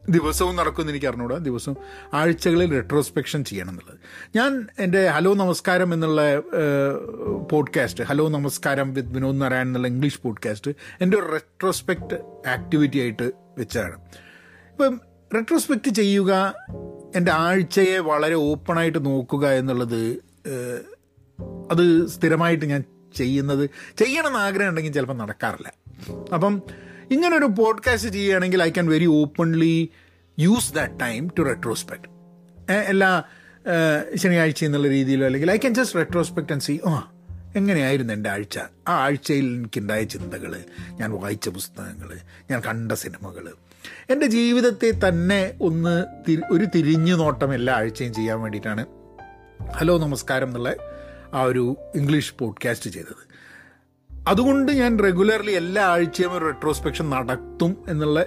ദിവസവും 0.08 0.56
നടക്കുമെന്ന് 0.56 0.92
എനിക്ക് 0.92 1.06
അറിഞ്ഞൂടാ 1.06 1.36
ദിവസവും 1.36 1.76
ആഴ്ചകളിൽ 2.14 2.70
റെട്രോസ്പെക്ഷൻ 2.70 3.44
ചെയ്യണം 3.44 3.70
എന്നുള്ളത് 3.70 3.98
ഞാൻ 4.36 4.66
എന്റെ 4.78 5.08
ഹലോ 5.08 5.34
നമസ്കാരം 5.34 5.94
എന്നുള്ള 5.94 6.38
പോഡ്കാസ്റ്റ് 7.52 8.04
ഹലോ 8.04 8.28
നമസ്കാരം 8.28 8.94
വിത്ത് 8.94 9.08
വിനോദ് 9.08 9.40
നാരായൺ 9.40 9.66
എന്നുള്ള 9.66 9.88
ഇംഗ്ലീഷ് 9.88 10.20
പോഡ്കാസ്റ്റ് 10.20 10.70
എന്റെ 11.00 11.18
ഒരു 11.18 11.32
റെട്രോസ്പെക്റ്റ് 11.32 12.48
ആക്ടിവിറ്റി 12.48 12.98
ആയിട്ട് 12.98 13.32
വെച്ചതാണ് 13.58 13.94
ഇപ്പം 14.70 15.00
റെട്രോസ്പെക്റ്റ് 15.34 15.90
ചെയ്യുക 15.90 16.54
എന്റെ 17.16 17.32
ആഴ്ചയെ 17.32 17.98
വളരെ 17.98 18.34
ഓപ്പണായിട്ട് 18.34 19.06
നോക്കുക 19.06 19.46
എന്നുള്ളത് 19.48 20.20
അത് 21.70 22.06
സ്ഥിരമായിട്ട് 22.06 22.66
ഞാൻ 22.66 22.84
ചെയ്യുന്നത് 23.16 23.70
ചെയ്യണമെന്ന് 23.98 24.38
ആഗ്രഹം 24.38 24.68
ഉണ്ടെങ്കിൽ 24.68 24.92
ചിലപ്പോൾ 24.92 25.14
നടക്കാറില്ല. 25.14 25.68
അപ്പം 26.34 26.62
ഇങ്ങനൊരു 27.10 27.44
പോഡ്കാസ്റ്റ് 27.44 28.10
ചെയ്യുകയാണെങ്കിൽ 28.10 28.62
I 28.62 28.70
can 28.70 28.86
very 28.86 29.06
openly 29.06 29.90
use 30.38 30.74
that 30.74 31.00
time 31.00 31.28
to 31.38 31.42
retrospect 31.42 32.08
എല്ലാ 32.72 33.22
ശനിയാഴ്ച 34.16 34.64
എന്നുള്ള 34.64 34.88
രീതിയിലോ 34.88 35.26
അല്ലെങ്കിൽ 35.26 35.50
I 35.50 35.56
can 35.56 35.74
just 35.74 35.96
retrospect 35.96 36.52
and 36.52 36.62
see 36.62 36.80
ആ 36.86 37.12
എങ്ങനെയായിരുന്നു 37.56 38.14
എന്റെ 38.14 38.30
ആഴ്ച? 38.30 38.58
ആ 38.88 38.92
ആഴ്ചയിൽ 38.92 39.44
എനിക്കുണ്ടായ 39.44 40.02
ചിന്തകൾ 40.04 40.64
ഞാൻ 40.90 41.10
വായിച്ച 41.10 41.48
പുസ്തകങ്ങൾ 41.48 42.18
ഞാൻ 42.50 42.60
കണ്ട 42.60 42.92
സിനിമകൾ 42.92 43.52
എന്റെ 44.10 44.26
ജീവിതത്തെ 44.26 45.08
തന്നെ 45.08 45.54
ഒന്ന് 45.60 46.04
ഒരു 46.52 46.64
തിരിഞ്ഞു 46.74 47.14
നോട്ടം 47.14 47.54
എല്ലാ 47.54 47.74
ആഴ്ചയും 47.74 48.14
ചെയ്യാൻ 48.14 48.40
വേണ്ടിയിട്ടാണ് 48.40 48.86
ഹലോ 49.72 49.98
നമസ്കാരം 49.98 50.46
എന്നുള്ള 50.46 50.74
ആ 51.34 51.42
ഒരു 51.42 51.76
ഇംഗ്ലീഷ് 51.94 52.34
പോഡ്കാസ്റ്റ് 52.38 52.90
ചെയ്തത്. 52.90 53.30
അതുകൊണ്ട് 54.28 54.72
ഞാൻ 54.72 54.98
റെഗുലർലി 54.98 55.52
എല്ലാ 55.52 55.86
ആഴ്ചയും 55.86 56.32
ഒരു 56.32 56.44
റെട്രോസ്പെക്ഷൻ 56.44 57.10
നടത്തും 57.10 57.76
എന്നുള്ള 57.88 58.24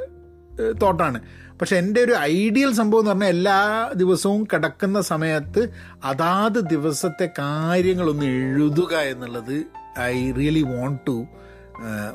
തോട്ടാണ് 0.82 1.22
പക്ഷെ 1.32 1.78
എന്റെ 1.78 2.02
ഒരു 2.02 2.12
ഐഡിയൽ 2.12 2.74
സംഭവം 2.74 3.00
എന്ന് 3.00 3.12
പറഞ്ഞാൽ 3.12 3.28
എല്ലാ 3.28 3.92
ദിവസവും 3.96 4.44
കിടക്കുന്ന 4.44 5.02
സമയത്ത് 5.02 5.70
അതാത് 6.04 6.60
ദിവസത്തെ 6.60 7.30
കാര്യങ്ങളൊന്ന് 7.40 8.26
എഴുതുക 8.26 8.96
എന്നുള്ളത് 8.96 9.64
I 10.00 10.32
really 10.32 10.62
want 10.62 11.00
to 11.08 11.26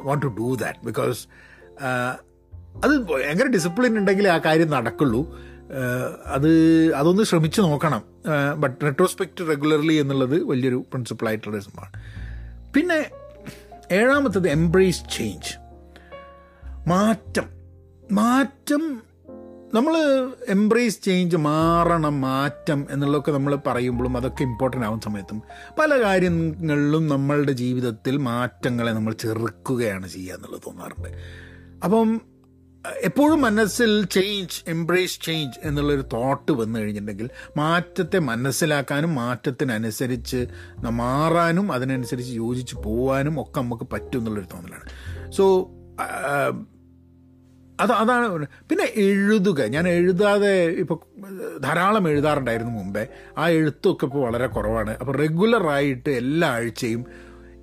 want 0.02 0.22
to 0.22 0.26
do 0.26 0.54
that 0.54 0.78
because 0.84 1.28
അത് 2.84 2.98
ഭയങ്കര 2.98 3.46
ഡിസിപ്ലിൻ 3.46 3.98
ഉണ്ടെങ്കിൽ 3.98 4.28
ആ 4.28 4.38
കാര്യം 4.38 4.70
നടക്കുള്ളൂ. 4.70 5.38
അത് 6.26 6.50
അതൊന്ന് 6.94 7.22
ശ്രമിച്ചു 7.22 7.60
നോക്കണം. 7.60 8.02
ബട്ട് 8.56 8.84
റെട്രോസ്പെക്റ്റ് 8.84 9.48
റെഗുലർലി 9.48 9.94
എന്നുള്ളത് 9.94 10.44
വലിയൊരു 10.44 10.84
പ്രിൻസിപ്പിളായിട്ടുള്ള 10.90 11.60
സംഭവമാണ്. 11.60 12.02
പിന്നെ 12.74 13.06
ഏഴാമത്തത് 13.92 14.48
എംബ്രേസ് 14.48 15.02
ചേഞ്ച് 15.12 15.54
മാറ്റം. 16.88 17.44
മാറ്റം. 18.12 19.02
നമ്മൾ 19.74 19.96
എംബ്രേസ് 20.48 21.02
ചേഞ്ച് 21.02 21.36
മാറണം 21.36 22.20
മാറ്റം 22.20 22.86
എന്നുള്ളതൊക്കെ 22.90 23.32
നമ്മൾ 23.32 23.58
പറയുമ്പോഴും 23.66 24.16
അതൊക്കെ 24.16 24.42
ഇമ്പോർട്ടന്റ് 24.42 24.86
ആവുന്ന 24.86 25.02
സമയത്തും 25.04 25.42
പല 25.78 26.02
കാര്യങ്ങളിലും 26.02 27.08
നമ്മളുടെ 27.08 27.52
ജീവിതത്തിൽ 27.52 28.16
മാറ്റങ്ങളെ 28.16 28.92
നമ്മൾ 28.92 29.12
ചെറുക്കുകയാണ് 29.12 30.08
ചെയ്യുക 30.08 30.34
എന്നുള്ളത് 30.34 30.60
തോന്നാറുണ്ട്. 30.66 31.08
അപ്പം 31.84 32.20
എപ്പോഴും 32.86 33.40
മനസ്സിൽ 33.40 34.04
ചേഞ്ച് 34.04 34.62
എംബ്രേസ് 34.68 35.20
ചേഞ്ച് 35.20 35.60
എന്നുള്ളൊരു 35.64 36.02
തോട്ട് 36.12 36.52
വന്നു 36.52 36.78
കഴിഞ്ഞിട്ടുണ്ടെങ്കിൽ 36.78 37.30
മാറ്റത്തെ 37.56 38.18
മനസ്സിലാക്കാനും 38.18 39.14
മാറ്റത്തിനനുസരിച്ച് 39.14 40.46
മാറാനും 40.90 41.72
അതിനനുസരിച്ച് 41.72 42.32
യോജിച്ച് 42.32 42.76
പോകാനും 42.76 43.42
ഒക്കെ 43.42 43.60
നമുക്ക് 43.60 43.84
പറ്റും 43.92 44.18
എന്നുള്ളൊരു 44.18 44.46
തോന്നലാണ്. 44.54 44.86
സോ 45.30 45.70
അത് 47.80 47.92
അതാണ് 47.92 48.46
പിന്നെ 48.46 48.92
എഴുതുക. 48.96 49.62
ഞാൻ 49.62 49.88
എഴുതാതെ 49.88 50.64
ഇപ്പോൾ 50.64 50.98
ധാരാളം 51.58 52.08
എഴുതാറുണ്ടായിരുന്നു 52.08 52.72
മുമ്പേ. 52.72 53.06
ആ 53.38 53.48
എഴുത്തൊക്കെ 53.48 54.04
ഇപ്പോൾ 54.04 54.18
വളരെ 54.18 54.46
കുറവാണ്. 54.46 54.90
അപ്പോൾ 54.90 55.16
റെഗുലറായിട്ട് 55.16 56.10
എല്ലാ 56.10 56.48
ആഴ്ചയും 56.48 57.04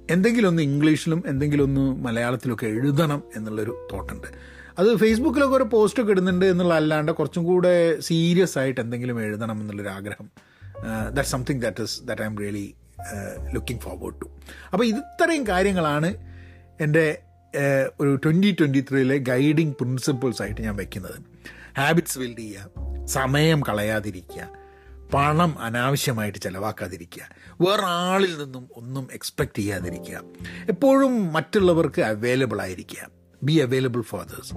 എന്തെങ്കിലുമൊന്ന് 0.10 0.64
ഇംഗ്ലീഷിലും 0.64 1.24
എന്തെങ്കിലുമൊന്ന് 1.28 1.82
മലയാളത്തിലൊക്കെ 1.82 2.66
എഴുതണം 2.66 3.24
എന്നുള്ളൊരു 3.36 3.88
തോട്ടുണ്ട് 3.94 4.54
അത് 4.79 4.96
ഫേസ്ബുക്കിലൊക്കെ 4.96 5.55
ഒരു 5.55 5.64
പോസ്റ്റൊക്കെ 5.64 6.11
ഇടുന്നുണ്ട് 6.11 6.46
എന്നുള്ള 6.46 6.74
അല്ലാണ്ട് 6.74 7.11
കുറച്ചും 7.11 7.44
കൂടെ 7.44 8.00
സീരിയസ് 8.00 8.57
ആയിട്ട് 8.57 8.81
എന്തെങ്കിലും 8.81 9.22
എഴുതണം 9.22 9.61
എന്നുള്ളൊരു 9.61 9.90
ആഗ്രഹം. 9.90 10.31
That 11.14 11.29
something 11.29 11.61
that 11.61 11.81
is 11.81 12.03
that 12.03 12.22
I'm 12.25 12.38
really 12.38 12.74
looking 13.53 13.81
forward 13.81 14.22
to 14.22 14.29
അപ്പോൾ 14.74 14.85
ഇത്രയും 14.85 15.48
കാര്യങ്ങളാണ് 15.48 16.09
എന്റെ 16.81 17.22
ഒരു 18.00 18.16
ട്വന്റി 18.16 18.55
ട്വന്റി 18.59 18.85
ത്രീയിലെ 18.90 19.18
ഗൈഡിങ് 19.18 19.74
പ്രിൻസിപ്പിൾസ് 19.74 20.42
ആയിട്ട് 20.42 20.61
ഞാൻ 20.61 20.75
വെക്കുന്നത്. 20.75 21.18
ഹാബിറ്റ്സ് 21.77 22.20
ബിൽഡ് 22.20 22.38
ചെയ്യുക 22.38 23.05
സമയം 23.05 23.61
കളയാതിരിക്കുക 23.61 24.66
പണം 25.14 25.59
അനാവശ്യമായിട്ട് 25.59 26.40
ചിലവാക്കാതിരിക്കുക 26.40 27.24
വേറെ 27.61 27.85
ആളിൽ 27.85 28.44
നിന്നും 28.44 28.70
ഒന്നും 28.75 29.07
എക്സ്പെക്റ്റ് 29.14 29.57
ചെയ്യാതിരിക്കുക 29.57 30.22
എപ്പോഴും 30.70 31.33
മറ്റുള്ളവർക്ക് 31.33 32.01
അവൈലബിൾ 32.01 32.61
ആയിരിക്കുക. 32.61 33.15
Be 33.44 33.60
available 33.60 34.02
for 34.02 34.22
others 34.22 34.54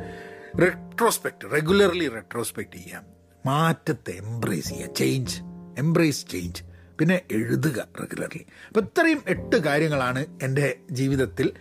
retrospect 0.60 1.52
regularly 1.52 2.08
retrospect 2.08 2.76
ചെയ്യുക 2.76 3.02
മാറ്റത്തെ 3.46 4.12
എംബ്രേസ് 4.12 4.68
ചെയ്യുക 4.68 4.94
ചേഞ്ച് 4.94 5.36
എംബ്രേസ് 5.78 6.26
ചേഞ്ച് 6.26 6.62
പിന്നെ 7.00 7.22
എഴുതുക 7.30 7.88
റെഗുലർലി 8.00 8.46
അപ്പോൾ 8.68 8.80
ഇത്രയും 8.80 9.22
എട്ട് 9.26 9.56
കാര്യങ്ങളാണ് 9.56 10.26
എന്റെ 10.42 10.76
ജീവിതത്തിൽ 10.90 11.52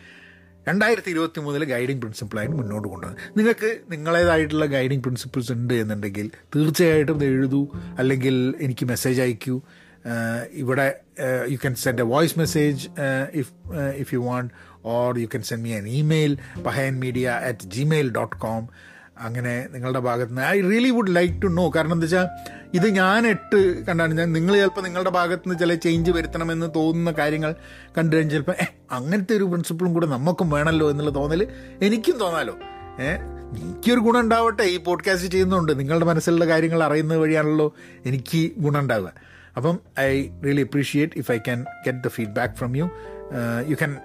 രണ്ടായിരത്തി 0.67 1.09
ഇരുപത്തി 1.09 1.39
മൂന്നിൽ 1.39 1.63
ഗൈഡിങ് 1.63 1.99
പ്രിൻസിപ്പിളായിട്ട് 1.99 2.55
മുന്നോട്ട് 2.55 2.87
കൊണ്ടുവന്നത്. 2.87 3.37
നിങ്ങൾക്ക് 3.37 3.79
നിങ്ങളേതായിട്ടുള്ള 3.91 4.65
ഗൈഡിങ് 4.65 5.01
പ്രിൻസിപ്പിൾസ് 5.01 5.51
ഉണ്ട് 5.51 5.73
എന്നുണ്ടെങ്കിൽ 5.73 6.31
തീർച്ചയായിട്ടും 6.55 7.15
ഇത് 7.15 7.25
എഴുതൂ. 7.25 7.71
അല്ലെങ്കിൽ 7.99 8.55
എനിക്ക് 8.59 8.85
മെസ്സേജ് 8.85 9.21
അയക്കൂ. 9.21 9.61
ഇവിടെ 10.53 10.99
you 11.49 11.55
can 11.55 11.75
send 11.75 12.01
a 12.01 12.05
voice 12.05 12.39
message 12.39 12.89
if 13.33 13.51
if 13.97 14.13
you 14.13 14.19
want 14.19 14.53
or 14.87 15.19
you 15.19 15.25
can 15.25 15.43
send 15.43 15.63
me 15.63 15.69
an 15.69 15.87
email 15.87 16.37
Pahayan 16.65 16.99
media 16.99 17.41
at 17.43 17.65
Gmail 17.65 18.11
dot 18.11 18.35
com 18.35 18.69
അങ്ങനെ 19.19 19.67
നിങ്ങളുടെ 19.71 19.99
ഭാഗത്ത് 19.99 20.31
നിന്ന് 20.31 20.41
I 20.41 20.61
really 20.61 20.89
would 20.89 21.15
like 21.15 21.41
to 21.41 21.47
know 21.47 21.71
കാരണം 21.75 21.93
എന്താ 21.93 22.05
വെച്ചാൽ 22.05 22.27
ഇത് 22.73 22.87
ഞാൻ 22.87 23.27
എട്ട് 23.27 23.85
കണ്ടാണ്. 23.85 24.17
ഞാൻ 24.17 24.33
നിങ്ങൾ 24.33 24.55
ചിലപ്പോൾ 24.55 24.81
നിങ്ങളുടെ 24.81 25.09
ഭാഗത്ത് 25.09 25.43
നിന്ന് 25.47 25.59
ചില 25.59 25.75
ചേഞ്ച് 25.75 26.11
വരുത്തണമെന്ന് 26.11 26.67
തോന്നുന്ന 26.75 27.11
കാര്യങ്ങൾ 27.11 27.55
കണ്ടു 27.97 28.15
കഴിഞ്ഞാൽ 28.15 28.35
ചിലപ്പോൾ 28.35 28.55
അങ്ങനത്തെ 28.91 29.33
ഒരു 29.33 29.43
പ്രിൻസിപ്പിളും 29.43 29.93
കൂടെ 29.93 30.07
നമുക്കും 30.07 30.49
വേണമല്ലോ 30.49 30.89
എന്നുള്ള 30.89 31.15
തോന്നൽ 31.15 31.47
എനിക്കും 31.81 32.17
തോന്നാലോ. 32.17 32.55
ഏഹ് 32.99 33.19
എനിക്കൊരു 33.59 33.99
ഗുണം 33.99 34.19
ഉണ്ടാവട്ടെ. 34.19 34.63
ഈ 34.63 34.77
പോഡ്കാസ്റ്റ് 34.77 35.31
ചെയ്യുന്നുണ്ട് 35.31 35.79
നിങ്ങളുടെ 35.79 36.05
മനസ്സിലുള്ള 36.05 36.45
കാര്യങ്ങൾ 36.45 36.83
അറിയുന്നത് 36.83 37.17
വഴിയാണല്ലോ 37.17 37.73
എനിക്ക് 38.05 38.51
ഗുണം 38.57 38.79
ഉണ്ടാവുക. 38.79 39.13
അപ്പം 39.57 39.79
I 39.99 40.29
really 40.45 40.61
appreciate 40.61 41.13
if 41.17 41.31
I 41.31 41.37
can 41.37 41.61
get 41.85 41.99
the 41.99 42.07
feedback 42.07 42.55
from 42.55 42.77
you 42.77 42.89
you 43.67 43.75
can 43.75 43.97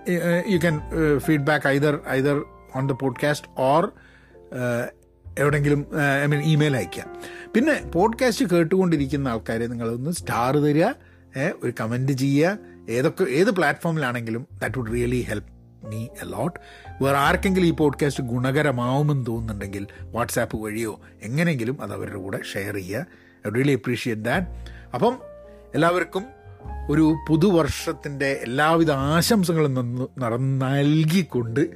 you 0.48 0.58
can 0.58 0.80
feedback 1.18 1.66
either 1.66 2.00
either 2.08 2.44
on 2.76 2.87
the 2.87 2.92
podcast 2.92 3.48
or 3.58 3.92
എവിടെയെങ്കിലും 5.38 5.87
ഐ 6.22 6.26
മീൻ 6.26 6.40
ഇമെയിൽ 6.40 6.76
അയക്കുക 6.76 7.04
പിന്നെ 7.54 7.90
പോഡ്കാസ്റ്റ് 7.94 8.44
കേട്ടുകൊണ്ടിരിക്കുന്ന 8.44 9.28
ആൾക്കാരെ 9.28 9.66
നിങ്ങളൊന്ന് 9.66 10.11
സ്റ്റാർ 10.11 10.56
തരിക 10.56 10.85
ഒരു 11.64 11.72
കമന്റ് 11.80 12.12
ചെയ്യുക. 12.12 12.58
ഏതൊക്കെ 12.90 13.24
ഏത് 13.24 13.50
പ്ലാറ്റ്ഫോമിലാണെങ്കിലും 13.50 14.46
that 14.61 14.78
would 14.78 14.92
really 14.92 15.26
help 15.28 15.52
me 15.87 16.04
a 16.04 16.24
lot 16.24 16.61
വേറെ 17.02 17.16
ആർക്കെങ്കിലും 17.16 17.66
ഈ 17.66 17.70
പോഡ്കാസ്റ്റ് 17.70 18.24
ഗുണകരമാവുമെന്ന് 18.24 19.26
തോന്നുന്നുണ്ടെങ്കിൽ 19.26 19.87
വാട്സാപ്പ് 20.02 20.56
വഴിയോ 20.56 21.00
എങ്ങനെയെങ്കിലും 21.22 21.82
അത് 21.82 21.92
അവരുടെ 21.92 22.16
കൂടെ 22.16 22.40
ഷെയർ 22.54 22.74
ചെയ്യുക. 22.74 23.06
ഐ 23.48 23.50
റിയലി 23.50 23.72
അപ്രീഷിയേറ്റ് 23.72 24.22
ദാറ്റ് 24.22 24.46
അപ്പം 24.94 25.18
എല്ലാവർക്കും 25.74 26.24
ഒരു 26.90 27.16
പുതുവർഷത്തിന്റെ 27.29 28.27
എല്ലാവിധ 28.27 28.90
ആശംസകളും 28.90 30.09
നൽകിക്കൊണ്ട് 30.59 31.70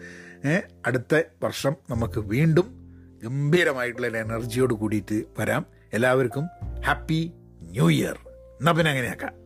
അടുത്ത 0.86 1.22
വർഷം 1.42 1.74
നമുക്ക് 1.90 2.20
വീണ്ടും 2.20 2.86
ഗംഭീരമായിട്ടുള്ള 3.24 4.18
എനർജിയോട് 4.18 4.74
കൂടിയിട്ട് 4.74 5.22
വരാം. 5.38 5.66
എല്ലാവർക്കും 5.92 6.48
ഹാപ്പി 6.86 7.32
ന്യൂ 7.62 7.90
ഇയർ. 7.90 8.18
എന്നാ 8.60 8.72
പിന്നെ 8.72 8.90
അങ്ങനെയാക്കാം. 8.90 9.45